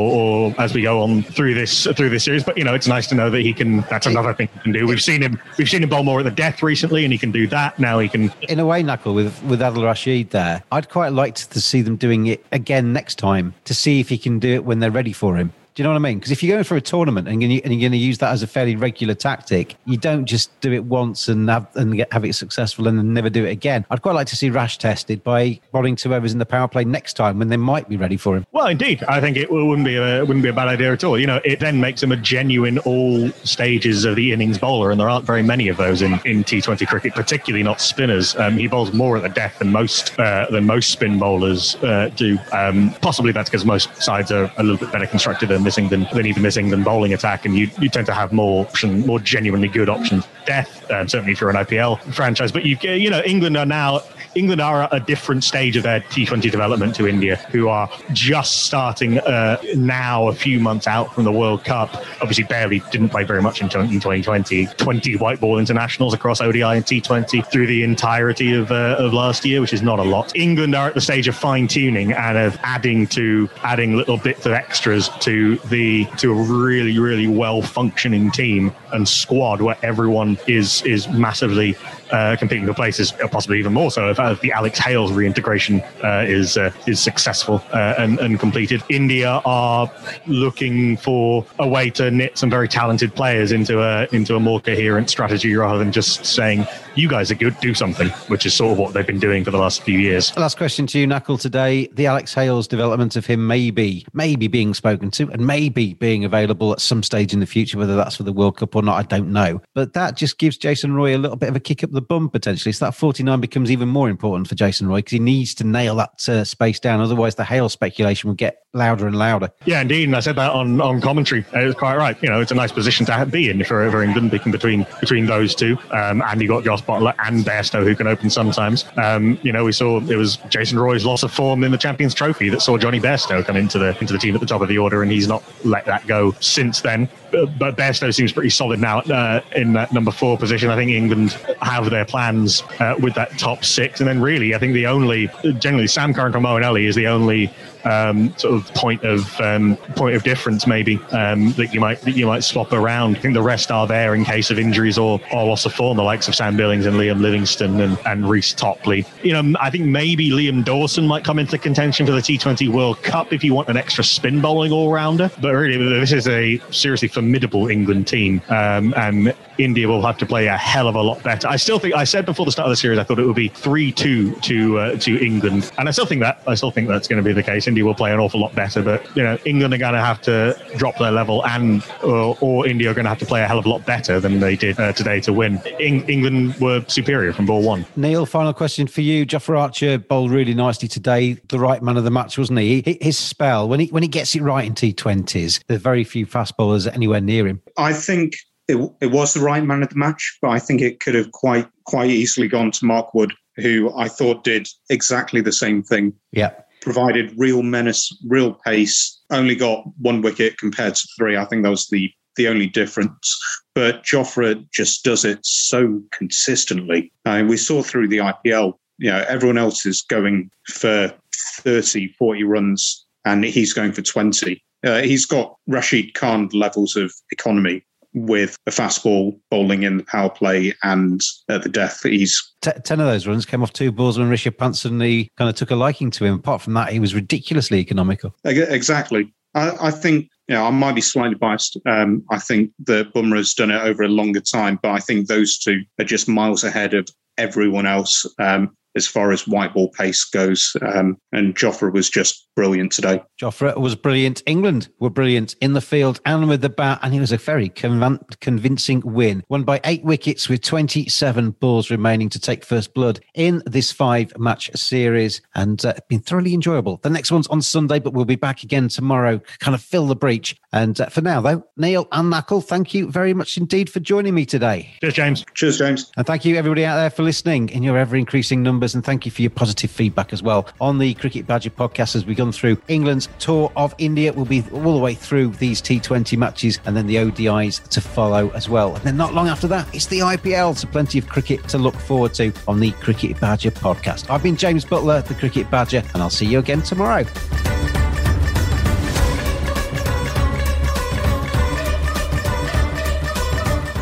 or, 0.51 0.55
as 0.59 0.73
we 0.73 0.81
go 0.81 1.03
on 1.03 1.23
through 1.23 1.53
this 1.53 1.85
through 1.95 2.09
this 2.09 2.25
series. 2.25 2.43
But 2.43 2.57
you 2.57 2.65
know, 2.65 2.75
it's 2.75 2.87
nice 2.87 3.07
to 3.09 3.15
know 3.15 3.29
that 3.29 3.43
he 3.43 3.53
can. 3.53 3.83
That's 3.91 4.07
another 4.07 4.33
thing 4.33 4.49
he 4.55 4.61
can 4.61 4.73
do. 4.73 4.87
We've 4.87 5.03
seen 5.03 5.21
him. 5.21 5.39
We've 5.59 5.69
seen 5.69 5.83
him 5.83 5.91
bowl 5.91 6.03
more 6.03 6.21
at 6.21 6.23
the 6.23 6.31
death 6.31 6.63
recently, 6.63 7.05
and 7.05 7.13
he 7.13 7.19
can 7.19 7.31
do 7.31 7.47
that. 7.49 7.79
Now 7.79 7.99
he 7.99 8.09
can. 8.09 8.33
In 8.49 8.59
a 8.59 8.65
way, 8.65 8.83
Nakul 8.83 9.15
with 9.15 9.43
with 9.43 9.61
Adil 9.61 9.85
Rashid 9.85 10.31
there. 10.31 10.63
I'd 10.73 10.89
quite 10.89 11.13
like 11.13 11.35
to 11.35 11.61
see 11.61 11.83
them 11.83 11.97
doing 11.97 12.27
it 12.27 12.43
again 12.53 12.95
next 12.95 13.19
time 13.19 13.53
to 13.67 13.75
see 13.75 14.01
if 14.01 14.09
he 14.09 14.17
can 14.17 14.39
do 14.39 14.55
it 14.55 14.65
when 14.65 14.79
they're 14.79 14.91
ready 14.91 15.13
for 15.13 15.37
him. 15.37 15.53
Do 15.75 15.83
you 15.83 15.85
know 15.85 15.91
what 15.91 15.97
I 15.97 16.11
mean? 16.11 16.19
Because 16.19 16.33
if 16.33 16.43
you're 16.43 16.57
going 16.57 16.65
for 16.65 16.77
a 16.77 16.81
tournament 16.81 17.29
and 17.29 17.43
you're, 17.43 17.61
and 17.65 17.73
you're 17.73 17.81
going 17.81 17.93
to 17.93 17.99
use 17.99 18.19
that 18.19 18.33
as 18.33 18.43
a 18.43 18.47
fairly 18.47 18.75
regular 18.75 19.15
tactic, 19.15 19.77
you 19.85 19.97
don't 19.97 20.25
just 20.25 20.59
do 20.61 20.73
it 20.73 20.85
once 20.85 21.29
and 21.29 21.49
have 21.49 21.69
and 21.77 21.95
get, 21.95 22.13
have 22.13 22.25
it 22.25 22.35
successful 22.35 22.89
and 22.89 22.99
then 22.99 23.15
never 23.15 23.31
do 23.31 23.45
it 23.45 23.51
again. 23.51 23.87
I'd 23.91 24.03
quite 24.03 24.15
like 24.15 24.27
to 24.29 24.37
see 24.37 24.51
Rash 24.51 24.79
tested 24.79 25.23
by 25.23 25.61
bowling 25.71 25.95
two 25.95 26.13
overs 26.15 26.33
in 26.33 26.39
the 26.39 26.47
power 26.47 26.67
play 26.67 26.85
next 26.85 27.15
time 27.15 27.39
when 27.39 27.49
they 27.49 27.57
might 27.57 27.89
be 27.89 27.97
ready 27.97 28.17
for 28.17 28.37
him. 28.37 28.47
Well, 28.53 28.67
indeed, 28.67 29.05
I 29.05 29.21
think 29.21 29.37
it 29.37 29.51
wouldn't 29.51 29.85
be 29.85 29.97
a 29.97 30.21
wouldn't 30.25 30.43
be 30.43 30.49
a 30.49 30.53
bad 30.53 30.69
idea 30.69 30.93
at 30.93 31.05
all. 31.05 31.19
You 31.19 31.27
know, 31.27 31.41
it 31.45 31.61
then 31.61 31.81
makes 31.81 32.03
him 32.03 32.11
a 32.11 32.17
genuine 32.17 32.79
all 32.81 33.31
stages 33.45 34.05
of 34.05 34.17
the 34.17 34.33
innings 34.33 34.59
bowler, 34.59 34.91
and 34.91 34.99
there 34.99 35.09
aren't 35.09 35.25
very 35.25 35.43
many 35.43 35.69
of 35.69 35.77
those 35.77 36.03
in, 36.03 36.15
in 36.25 36.43
T20 36.43 36.87
cricket, 36.89 37.15
particularly 37.15 37.63
not 37.63 37.81
spinners. 37.81 38.35
Um, 38.37 38.57
he 38.57 38.67
bowls 38.67 38.93
more 38.93 39.17
at 39.17 39.23
the 39.23 39.29
death 39.29 39.59
than 39.61 39.71
most 39.71 40.19
uh, 40.19 40.47
than 40.51 40.67
most 40.67 40.91
spin 40.91 41.19
bowlers 41.19 41.77
uh, 41.77 42.11
do. 42.17 42.39
Um, 42.53 42.93
possibly 43.03 43.31
that's 43.31 43.49
because 43.49 43.65
most 43.65 44.03
sides 44.03 44.33
are 44.33 44.53
a 44.57 44.63
little 44.63 44.79
bit 44.79 44.91
better 44.91 45.07
constructed 45.07 45.49
than 45.49 45.60
missing 45.63 45.89
than, 45.89 46.07
than 46.13 46.27
even 46.27 46.43
missing 46.43 46.71
than 46.71 46.83
bowling 46.83 47.13
attack, 47.13 47.45
and 47.45 47.57
you, 47.57 47.71
you 47.81 47.89
tend 47.89 48.07
to 48.07 48.15
have 48.15 48.33
more 48.33 48.65
option, 48.67 49.07
more 49.07 49.19
genuinely 49.21 49.69
good 49.69 49.89
options. 49.89 50.27
Death, 50.47 50.91
um, 50.91 51.09
certainly 51.09 51.35
for 51.35 51.51
an 51.51 51.57
IPL 51.57 52.01
franchise, 52.15 52.53
but 52.53 52.65
you 52.65 52.77
you 52.83 53.11
know 53.11 53.23
England 53.25 53.57
are 53.57 53.67
now 53.67 54.01
England 54.35 54.61
are 54.61 54.85
at 54.85 54.95
a 54.95 55.01
different 55.01 55.43
stage 55.43 55.77
of 55.77 55.83
their 55.83 56.01
T20 56.01 56.51
development 56.51 56.95
to 56.97 57.09
India, 57.09 57.37
who 57.51 57.69
are 57.69 57.91
just 58.13 58.65
starting 58.65 59.19
uh, 59.19 59.61
now, 59.75 60.29
a 60.29 60.35
few 60.35 60.61
months 60.61 60.87
out 60.87 61.13
from 61.15 61.25
the 61.25 61.33
World 61.33 61.65
Cup. 61.65 61.95
Obviously, 62.21 62.45
barely 62.45 62.81
didn't 62.93 63.09
play 63.09 63.25
very 63.25 63.43
much 63.43 63.61
in 63.61 63.69
2020. 63.69 64.67
20 64.67 65.17
white 65.17 65.41
ball 65.41 65.59
internationals 65.59 66.15
across 66.15 66.41
ODI 66.41 66.63
and 66.63 66.85
T20 66.85 67.51
through 67.51 67.67
the 67.67 67.83
entirety 67.83 68.55
of, 68.55 68.71
uh, 68.71 68.97
of 68.99 69.13
last 69.13 69.45
year, 69.45 69.61
which 69.61 69.73
is 69.73 69.83
not 69.83 69.99
a 69.99 70.03
lot. 70.03 70.35
England 70.37 70.75
are 70.75 70.89
at 70.89 70.95
the 70.95 71.01
stage 71.01 71.27
of 71.27 71.35
fine 71.35 71.67
tuning 71.67 72.13
and 72.13 72.39
of 72.39 72.57
adding 72.63 73.07
to 73.09 73.49
adding 73.63 73.97
little 73.97 74.17
bits 74.17 74.47
of 74.47 74.53
extras 74.53 75.09
to 75.21 75.50
the 75.69 76.05
to 76.19 76.33
a 76.33 76.35
really 76.35 76.99
really 76.99 77.27
well 77.27 77.63
functioning 77.63 78.31
team 78.31 78.73
and 78.93 79.09
squad 79.09 79.61
where 79.61 79.77
everyone 79.83 80.39
is 80.47 80.83
is 80.83 81.09
massively 81.09 81.77
uh, 82.13 82.37
competing 82.37 82.67
for 82.67 82.75
places, 82.75 83.13
possibly 83.31 83.59
even 83.59 83.73
more 83.73 83.91
so 83.91 84.11
if, 84.11 84.19
if 84.19 84.41
the 84.41 84.53
Alex 84.53 84.79
Hales 84.79 85.13
reintegration 85.13 85.81
uh, 86.03 86.25
is 86.27 86.57
uh, 86.57 86.73
is 86.87 87.01
successful 87.01 87.63
uh, 87.73 87.95
and, 87.99 88.19
and 88.19 88.39
completed. 88.39 88.83
India 88.89 89.41
are 89.45 89.91
looking 90.27 90.97
for 90.97 91.45
a 91.59 91.69
way 91.69 91.91
to 91.91 92.11
knit 92.11 92.37
some 92.37 92.51
very 92.51 92.69
talented 92.69 93.15
players 93.15 93.53
into 93.53 93.83
a 93.83 94.09
into 94.13 94.37
a 94.37 94.41
more 94.41 94.61
coherent 94.61 95.11
strategy 95.11 95.55
rather 95.55 95.79
than 95.79 95.93
just 95.93 96.25
saying 96.25 96.67
you 96.97 97.09
guys 97.09 97.31
are 97.31 97.37
good, 97.37 97.59
do 97.61 97.75
something, 97.75 98.09
which 98.29 98.45
is 98.45 98.55
sort 98.55 98.73
of 98.73 98.79
what 98.79 98.93
they've 98.93 99.07
been 99.07 99.21
doing 99.21 99.45
for 99.45 99.51
the 99.51 99.59
last 99.59 99.83
few 99.83 99.99
years. 99.99 100.37
Last 100.37 100.57
question 100.57 100.87
to 100.89 100.99
you, 100.99 101.07
Nakul. 101.07 101.41
Today, 101.41 101.89
the 101.93 102.07
Alex 102.07 102.35
Hales 102.35 102.67
development 102.67 103.17
of 103.17 103.27
him 103.27 103.47
maybe 103.47 104.07
maybe 104.13 104.49
being 104.49 104.75
spoken 104.75 105.11
to 105.13 105.31
and 105.31 105.47
maybe 105.47 105.95
being 105.95 106.25
available 106.25 106.73
at 106.73 106.81
some 106.81 107.03
stage 107.03 107.33
in 107.33 107.41
the 107.41 107.47
future, 107.47 107.79
whether 107.79 107.97
that's 107.97 108.17
for 108.17 108.23
the 108.25 108.33
World 108.33 108.57
Cup 108.57 108.75
or 108.75 108.83
not, 108.83 108.97
I 108.99 109.03
don't 109.03 109.33
know. 109.33 109.61
But 109.75 109.93
that 109.95 110.17
just 110.17 110.39
gives 110.39 110.57
Jason 110.57 110.95
Roy 110.95 111.17
a 111.17 111.19
little 111.19 111.37
bit 111.37 111.49
of 111.49 111.57
a 111.57 111.61
kick 111.61 111.85
up 111.85 111.91
the 111.91 112.00
bum 112.01 112.29
potentially. 112.29 112.73
So 112.73 112.87
that 112.87 112.93
49 112.93 113.41
becomes 113.41 113.71
even 113.71 113.89
more 113.89 114.09
important 114.09 114.49
for 114.49 114.55
Jason 114.55 114.89
Roy 114.89 114.99
because 114.99 115.13
he 115.13 115.19
needs 115.19 115.55
to 115.57 115.65
nail 115.65 115.97
that 115.97 116.29
uh, 116.29 116.45
space 116.45 116.81
down. 116.81 117.01
Otherwise, 117.01 117.35
the 117.35 117.45
Hale 117.45 117.69
speculation 117.69 118.29
will 118.29 118.35
get 118.35 118.65
louder 118.73 119.07
and 119.07 119.17
louder. 119.17 119.51
Yeah, 119.65 119.81
indeed. 119.81 120.05
And 120.05 120.17
I 120.17 120.21
said 120.21 120.37
that 120.37 120.53
on, 120.53 120.81
on 120.81 121.01
commentary. 121.01 121.45
It 121.55 121.65
was 121.65 121.75
quite 121.75 121.97
right. 121.97 122.17
You 122.23 122.29
know, 122.29 122.41
it's 122.41 122.53
a 122.53 122.55
nice 122.55 122.73
position 122.73 123.07
to 123.07 123.27
be 123.27 123.51
in 123.51 123.63
for, 123.65 123.91
for 123.91 124.03
England, 124.03 124.31
picking 124.31 124.53
between 124.53 124.87
between 125.01 125.27
those 125.27 125.55
two. 125.55 125.77
Um, 125.91 126.23
and 126.23 126.41
you 126.41 126.49
got 126.49 126.65
Josh 126.65 126.83
Buttler 126.83 127.15
and 127.19 127.45
Bairstow 127.45 127.83
who 127.83 127.95
can 127.95 128.07
open 128.07 128.31
sometimes. 128.31 128.85
Um, 128.97 129.39
you 129.43 129.53
know, 129.53 129.65
we 129.65 129.73
saw 129.73 130.01
it 130.01 130.17
was 130.17 130.37
Jason 130.49 130.79
Roy's 130.79 131.05
loss 131.05 131.23
of 131.23 131.33
form 131.33 131.65
in 131.65 131.73
the 131.73 131.79
Champions 131.79 132.15
Trophy 132.15 132.49
that 132.51 132.63
saw 132.63 132.79
Jonny 132.79 133.01
Bairstow 133.01 133.45
come 133.45 133.57
into 133.57 133.79
the 133.79 133.97
into 134.01 134.13
the 134.13 134.19
team 134.19 134.35
at 134.35 134.41
the 134.41 134.47
top 134.47 134.63
of 134.63 134.69
the 134.69 134.79
order, 134.79 135.03
and 135.03 135.11
he's 135.11 135.29
not 135.29 135.43
let 135.65 135.85
that 135.87 136.07
go 136.07 136.33
since 136.41 136.81
then. 136.81 137.09
But, 137.31 137.59
but 137.59 137.77
Bairstow 137.77 138.15
seems 138.15 138.33
pretty 138.33 138.51
solid 138.51 138.81
now 138.81 139.01
uh, 139.01 139.41
in 139.55 139.73
that 139.75 139.93
number 139.93 140.11
four 140.11 140.37
position. 140.37 140.71
I 140.71 140.77
think 140.77 140.91
England 140.91 141.33
have 141.61 141.90
their 141.91 142.05
plans 142.05 142.63
uh, 142.79 142.95
with 143.01 143.15
that 143.15 143.39
top 143.39 143.65
six, 143.65 144.01
and 144.01 144.09
then 144.09 144.21
really, 144.21 144.55
I 144.55 144.59
think 144.59 144.75
the 144.75 144.87
only 144.87 145.31
generally 145.59 145.87
Sam 145.87 146.15
Curran 146.15 146.45
Ali 146.45 146.87
is 146.87 146.95
the 146.95 147.07
only 147.07 147.53
um, 147.85 148.37
sort 148.37 148.55
of 148.55 148.67
point 148.75 149.03
of 149.05 149.41
um, 149.41 149.77
point 149.97 150.17
of 150.17 150.23
difference 150.23 150.67
maybe 150.67 150.97
um, 151.13 151.53
that 151.53 151.73
you 151.73 151.81
might 151.81 152.01
that 152.03 152.17
you 152.17 152.27
might 152.27 152.45
swap 152.45 152.73
around. 152.73 153.17
I 153.17 153.21
think 153.21 153.35
the 153.35 153.43
rest 153.43 153.71
are 153.71 153.87
there 153.87 154.15
in 154.15 154.25
case 154.25 154.51
of 154.51 154.59
injuries 154.59 154.99
or, 154.99 155.21
or 155.33 155.47
loss 155.47 155.67
of 155.67 155.75
form, 155.75 155.97
the 155.97 156.03
likes 156.03 156.29
of 156.29 156.35
Sam 156.35 156.57
Billings 156.57 156.87
and 156.87 156.97
Liam 156.97 157.21
Livingstone 157.21 157.81
and, 157.81 157.99
and 158.07 158.29
Reece 158.29 158.53
Topley. 158.53 159.05
You 159.23 159.41
know, 159.41 159.59
I 159.61 159.71
think 159.71 159.87
maybe 159.87 160.31
Liam 160.31 160.65
Dawson 160.65 161.07
might 161.07 161.25
come 161.25 161.39
into 161.39 161.59
contention 161.59 162.07
for 162.07 162.13
the 162.13 162.21
T20 162.21 162.69
World 162.69 163.03
Cup 163.03 163.33
if 163.33 163.43
you 163.45 163.55
want 163.55 163.69
an 163.69 163.77
extra 163.77 164.05
spin 164.05 164.41
bowling 164.41 164.73
all 164.73 164.93
rounder. 164.93 165.31
But 165.41 165.53
really, 165.53 165.77
this 165.99 166.13
is 166.13 166.29
a 166.29 166.59
seriously 166.71 167.09
formidable 167.09 167.69
England 167.69 168.09
team, 168.09 168.43
um, 168.49 168.95
and 168.97 169.35
India 169.59 169.89
will 169.89 170.03
have 170.03 170.19
to 170.19 170.27
play 170.27 170.47
a 170.47 170.57
hell 170.57 170.89
of 170.89 170.95
a 170.95 171.03
lot 171.03 171.23
better. 171.23 171.49
I 171.49 171.57
still 171.57 171.79
think 171.79 171.95
I 171.95 172.05
said 172.05 172.27
before 172.27 172.47
the 172.47 172.53
start 172.53 172.67
of 172.67 172.71
the 172.71 172.77
series 172.77 172.99
I 172.99 173.05
thought 173.05 173.19
it 173.19 173.27
would 173.27 173.37
be 173.37 173.49
three 173.49 173.93
two 173.93 174.35
to 174.37 174.79
uh, 174.79 174.97
to 174.99 175.25
England, 175.25 175.71
and 175.79 175.89
I 175.89 175.93
still 175.93 176.07
think 176.07 176.23
that 176.23 176.43
I 176.47 176.55
still 176.55 176.71
think 176.71 176.89
that's 176.89 177.09
going 177.09 177.23
to 177.23 177.27
be 177.27 177.33
the 177.33 177.43
case. 177.43 177.67
India 177.71 177.85
will 177.85 177.95
play 177.95 178.13
an 178.13 178.19
awful 178.19 178.41
lot 178.41 178.53
better, 178.55 178.83
but 178.83 179.01
you 179.17 179.23
know 179.23 179.39
England 179.45 179.73
are 179.73 179.79
going 179.79 179.95
to 179.95 180.01
have 180.01 180.21
to 180.23 180.61
drop 180.77 180.99
their 180.99 181.13
level, 181.13 181.47
and 181.47 181.85
or, 182.03 182.37
or 182.41 182.67
India 182.67 182.91
are 182.91 182.95
going 182.95 183.05
to 183.05 183.09
have 183.09 183.21
to 183.21 183.27
play 183.27 183.43
a 183.43 183.47
hell 183.47 183.59
of 183.59 183.65
a 183.65 183.69
lot 183.69 183.87
better 183.87 184.19
than 184.19 184.41
they 184.41 184.57
did 184.57 184.79
uh, 184.81 184.93
today 184.93 185.21
to 185.21 185.33
win. 185.33 185.63
In- 185.79 186.09
England 186.09 186.57
were 186.57 186.85
superior 186.89 187.33
from 187.33 187.47
ball 187.47 187.63
one. 187.63 187.87
Neil, 187.95 188.27
final 188.27 188.53
question 188.53 188.89
for 188.89 189.03
you. 189.03 189.25
Jofra 189.25 189.61
Archer 189.61 189.99
bowled 189.99 190.33
really 190.33 190.55
nicely 190.55 190.89
today. 190.89 191.35
The 191.49 191.61
right 191.61 191.81
man 191.81 191.97
of 191.97 192.05
the 192.05 192.11
match, 192.11 192.37
wasn't 192.37 192.59
he? 192.59 192.83
he 192.83 192.99
his 193.01 193.17
spell 193.17 193.69
when 193.69 193.79
he 193.79 193.87
when 193.87 194.03
he 194.03 194.09
gets 194.09 194.35
it 194.35 194.43
right 194.43 194.67
in 194.67 194.75
T20s, 194.75 195.63
there's 195.69 195.81
very 195.81 196.03
few 196.03 196.27
fast 196.27 196.57
bowlers 196.57 196.89
anywhere 196.89 197.21
near 197.21 197.47
him. 197.47 197.63
I 197.79 197.93
think 197.93 198.35
it, 198.71 198.91
it 199.01 199.07
was 199.09 199.35
the 199.35 199.41
right 199.41 199.63
man 199.63 199.83
of 199.83 199.89
the 199.89 199.97
match, 199.97 200.39
but 200.41 200.51
I 200.51 200.59
think 200.59 200.81
it 200.81 201.01
could 201.01 201.15
have 201.15 201.33
quite 201.33 201.69
quite 201.85 202.11
easily 202.11 202.49
gone 202.49 202.71
to 202.73 202.85
Mark 202.85 203.15
Wood, 203.15 203.33
who 203.57 203.93
I 203.97 204.09
thought 204.09 204.45
did 204.45 204.69
exactly 204.89 205.41
the 205.41 205.53
same 205.53 205.83
thing. 205.83 206.13
Yeah. 206.33 206.53
Provided 206.81 207.33
real 207.37 207.63
menace, 207.63 208.17
real 208.27 208.55
pace, 208.55 209.21
only 209.31 209.55
got 209.55 209.85
one 209.99 210.23
wicket 210.23 210.59
compared 210.59 210.95
to 210.95 211.09
three. 211.19 211.37
I 211.37 211.45
think 211.45 211.63
that 211.63 211.71
was 211.71 211.89
the 211.89 212.11
the 212.37 212.49
only 212.49 212.67
difference. 212.67 213.39
But 213.75 214.05
Jofra 214.05 214.65
just 214.73 215.05
does 215.05 215.25
it 215.25 215.41
so 215.43 216.01
consistently. 216.13 217.13
I 217.25 217.39
mean, 217.39 217.49
we 217.49 217.57
saw 217.57 217.83
through 217.83 218.09
the 218.09 218.19
IPL, 218.19 218.75
you 218.99 219.11
know, 219.11 219.25
everyone 219.29 219.59
else 219.59 219.85
is 219.85 220.03
going 220.03 220.51
for 220.69 221.13
30, 221.35 222.09
40 222.19 222.45
runs, 222.45 223.05
and 223.25 223.45
he's 223.45 223.73
going 223.73 223.93
for 223.93 224.03
20. 224.03 224.63
Uh, 224.87 225.03
he's 225.03 225.27
got 225.27 225.57
Rashid 225.67 226.15
Khan 226.15 226.49
levels 226.53 226.97
of 226.97 227.13
economy 227.31 227.85
with 228.13 228.57
a 228.67 228.71
fastball 228.71 229.39
bowling 229.51 229.83
in 229.85 229.99
the 229.99 230.05
power 230.05 230.31
play 230.31 230.75
and 230.83 231.21
at 231.49 231.63
the 231.63 231.69
death. 231.69 232.03
He's 232.03 232.43
T- 232.63 232.73
ten 232.85 233.01
of 233.01 233.07
those 233.07 233.27
runs 233.27 233.47
came 233.47 233.63
off 233.63 233.73
two 233.73 233.93
balls 233.93 234.19
when 234.19 234.29
Rishabh 234.29 234.59
Pant 234.59 234.77
he 235.03 235.31
kind 235.37 235.49
of 235.49 235.55
took 235.57 235.71
a 235.71 235.77
liking 235.77 236.11
to 236.13 236.25
him. 236.25 236.35
Apart 236.35 236.63
from 236.63 236.75
that, 236.75 236.93
he 236.93 237.01
was 237.01 237.15
ridiculously 237.15 237.79
economical. 237.79 238.35
Exactly. 238.45 239.33
I, 239.55 239.89
I 239.89 239.91
think 239.91 240.29
you 240.51 240.57
know, 240.57 240.65
I 240.65 240.71
might 240.71 240.97
be 240.97 241.01
slightly 241.01 241.37
biased. 241.37 241.79
Um, 241.87 242.25
I 242.31 242.39
think 242.41 242.73
that 242.87 243.15
Bumrah's 243.15 243.55
done 243.55 243.71
it 243.71 243.81
over 243.81 244.03
a 244.03 244.09
longer 244.09 244.41
time, 244.41 244.81
but 244.83 244.91
I 244.91 244.99
think 244.99 245.29
those 245.29 245.57
two 245.57 245.85
are 246.01 246.05
just 246.05 246.29
miles 246.29 246.65
ahead 246.65 246.93
of 246.93 247.09
everyone 247.39 247.87
else. 247.87 248.27
Um, 248.41 248.77
as 248.97 249.07
far 249.07 249.33
as 249.33 249.47
white 249.47 249.75
ball 249.75 249.89
pace 249.89 250.25
goes. 250.25 250.77
Um, 250.83 251.19
and 251.33 251.55
Jofra 251.55 251.93
was 251.93 252.11
just 252.11 252.49
brilliant 252.57 252.93
today. 252.93 253.23
Jofra 253.41 253.77
was 253.79 253.95
brilliant. 253.95 254.43
England 254.47 254.89
were 254.99 255.11
brilliant 255.11 255.55
in 255.61 255.73
the 255.73 255.81
field 255.81 256.21
and 256.27 256.49
with 256.49 256.61
the 256.61 256.69
bat, 256.69 256.99
and 257.03 257.15
it 257.15 257.21
was 257.21 257.33
a 257.33 257.37
very 257.37 257.69
convincing 257.69 259.03
win. 259.05 259.43
Won 259.49 259.65
by 259.65 259.81
eight 259.85 260.05
wickets 260.05 260.49
with 260.49 260.63
27 260.63 261.53
balls 261.53 261.91
remaining 261.91 262.29
to 262.31 262.39
take 262.39 262.65
first 262.65 262.93
blood 262.95 263.21
in 263.35 263.63
this 263.67 263.93
five 263.93 264.37
match 264.39 264.71
series, 264.77 265.41
and 265.55 265.85
uh, 265.85 265.95
been 266.09 266.21
thoroughly 266.21 266.55
enjoyable. 266.55 266.99
The 267.03 267.11
next 267.11 267.33
one's 267.33 267.47
on 267.49 267.63
Sunday, 267.63 267.99
but 267.99 268.13
we'll 268.13 268.25
be 268.25 268.37
back 268.37 268.63
again 268.63 268.89
tomorrow, 268.89 269.41
kind 269.59 269.75
of 269.75 269.83
fill 269.83 270.07
the 270.07 270.17
breach. 270.17 270.57
And 270.73 271.01
uh, 271.01 271.07
for 271.07 271.21
now, 271.21 271.41
though, 271.41 271.65
Neil 271.77 272.09
and 272.13 272.33
Nakul, 272.33 272.65
thank 272.65 272.95
you 272.95 273.11
very 273.11 273.35
much 273.35 273.57
indeed 273.57 273.91
for 273.91 274.01
joining 274.01 274.35
me 274.35 274.45
today. 274.45 274.95
Cheers, 275.01 275.15
James. 275.15 275.45
Cheers, 275.55 275.79
James. 275.79 276.11
And 276.17 276.27
thank 276.27 276.45
you, 276.45 276.57
everybody 276.57 276.85
out 276.85 276.97
there, 276.97 277.11
for 277.11 277.23
listening 277.23 277.69
in 277.71 277.83
your 277.83 277.97
ever 277.97 278.17
increasing 278.17 278.63
numbers 278.63 278.80
numbers. 278.81 278.95
And 278.95 279.05
thank 279.05 279.27
you 279.27 279.31
for 279.31 279.43
your 279.43 279.51
positive 279.51 279.91
feedback 279.91 280.33
as 280.33 280.43
well 280.43 280.67
on 280.81 280.97
the 280.97 281.13
Cricket 281.13 281.47
Badger 281.47 281.69
podcast 281.69 282.17
as 282.17 282.25
we've 282.25 282.37
gone 282.37 282.51
through 282.51 282.81
England's 282.89 283.29
tour 283.39 283.71
of 283.77 283.95
India. 283.99 284.33
We'll 284.33 284.47
be 284.47 284.65
all 284.73 284.95
the 284.95 284.99
way 284.99 285.13
through 285.13 285.49
these 285.51 285.83
T20 285.83 286.39
matches 286.39 286.81
and 286.87 286.97
then 286.97 287.07
the 287.07 287.17
ODIs 287.17 287.87
to 287.91 288.01
follow 288.01 288.49
as 288.51 288.71
well. 288.71 288.95
And 288.95 289.05
then 289.05 289.19
not 289.19 289.35
long 289.35 289.49
after 289.49 289.67
that, 289.67 289.95
it's 289.95 290.07
the 290.07 290.21
IPL. 290.21 290.79
So 290.79 290.89
plenty 290.89 291.19
of 291.19 291.29
cricket 291.29 291.69
to 291.69 291.77
look 291.77 291.95
forward 291.95 292.33
to 292.35 292.55
on 292.67 292.81
the 292.81 292.93
Cricket 292.93 293.39
Badger 293.39 293.71
podcast. 293.71 294.31
I've 294.31 294.43
been 294.43 294.57
James 294.57 294.87
Buttler, 294.87 295.23
the 295.27 295.35
Cricket 295.35 295.71
Badger, 295.71 296.03
and 296.15 296.23
I'll 296.23 296.31
see 296.31 296.47
you 296.47 296.59
again 296.59 296.81
tomorrow. 296.81 297.25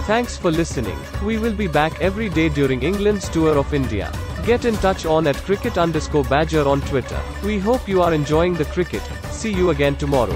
Thanks 0.07 0.37
for 0.37 0.53
listening. 0.53 0.97
We 1.25 1.37
will 1.37 1.53
be 1.53 1.67
back 1.67 2.01
every 2.01 2.29
day 2.29 2.49
during 2.49 2.85
England's 2.85 3.29
tour 3.29 3.59
of 3.59 3.75
India. 3.75 4.13
Get 4.49 4.65
in 4.65 4.77
touch 4.77 5.05
on 5.05 5.27
at 5.27 5.37
cricket 5.37 5.77
underscore 5.77 6.25
badger 6.25 6.67
on 6.67 6.81
Twitter. 6.81 7.21
We 7.45 7.59
hope 7.59 7.87
you 7.87 8.01
are 8.01 8.15
enjoying 8.15 8.55
the 8.55 8.65
cricket. 8.65 9.03
See 9.31 9.53
you 9.53 9.69
again 9.69 9.95
tomorrow. 9.97 10.33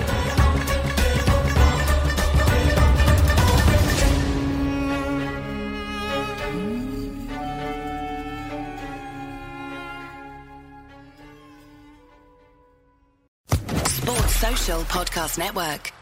Sports 13.86 14.36
Social 14.36 14.82
Podcast 14.82 15.38
Network. 15.38 16.01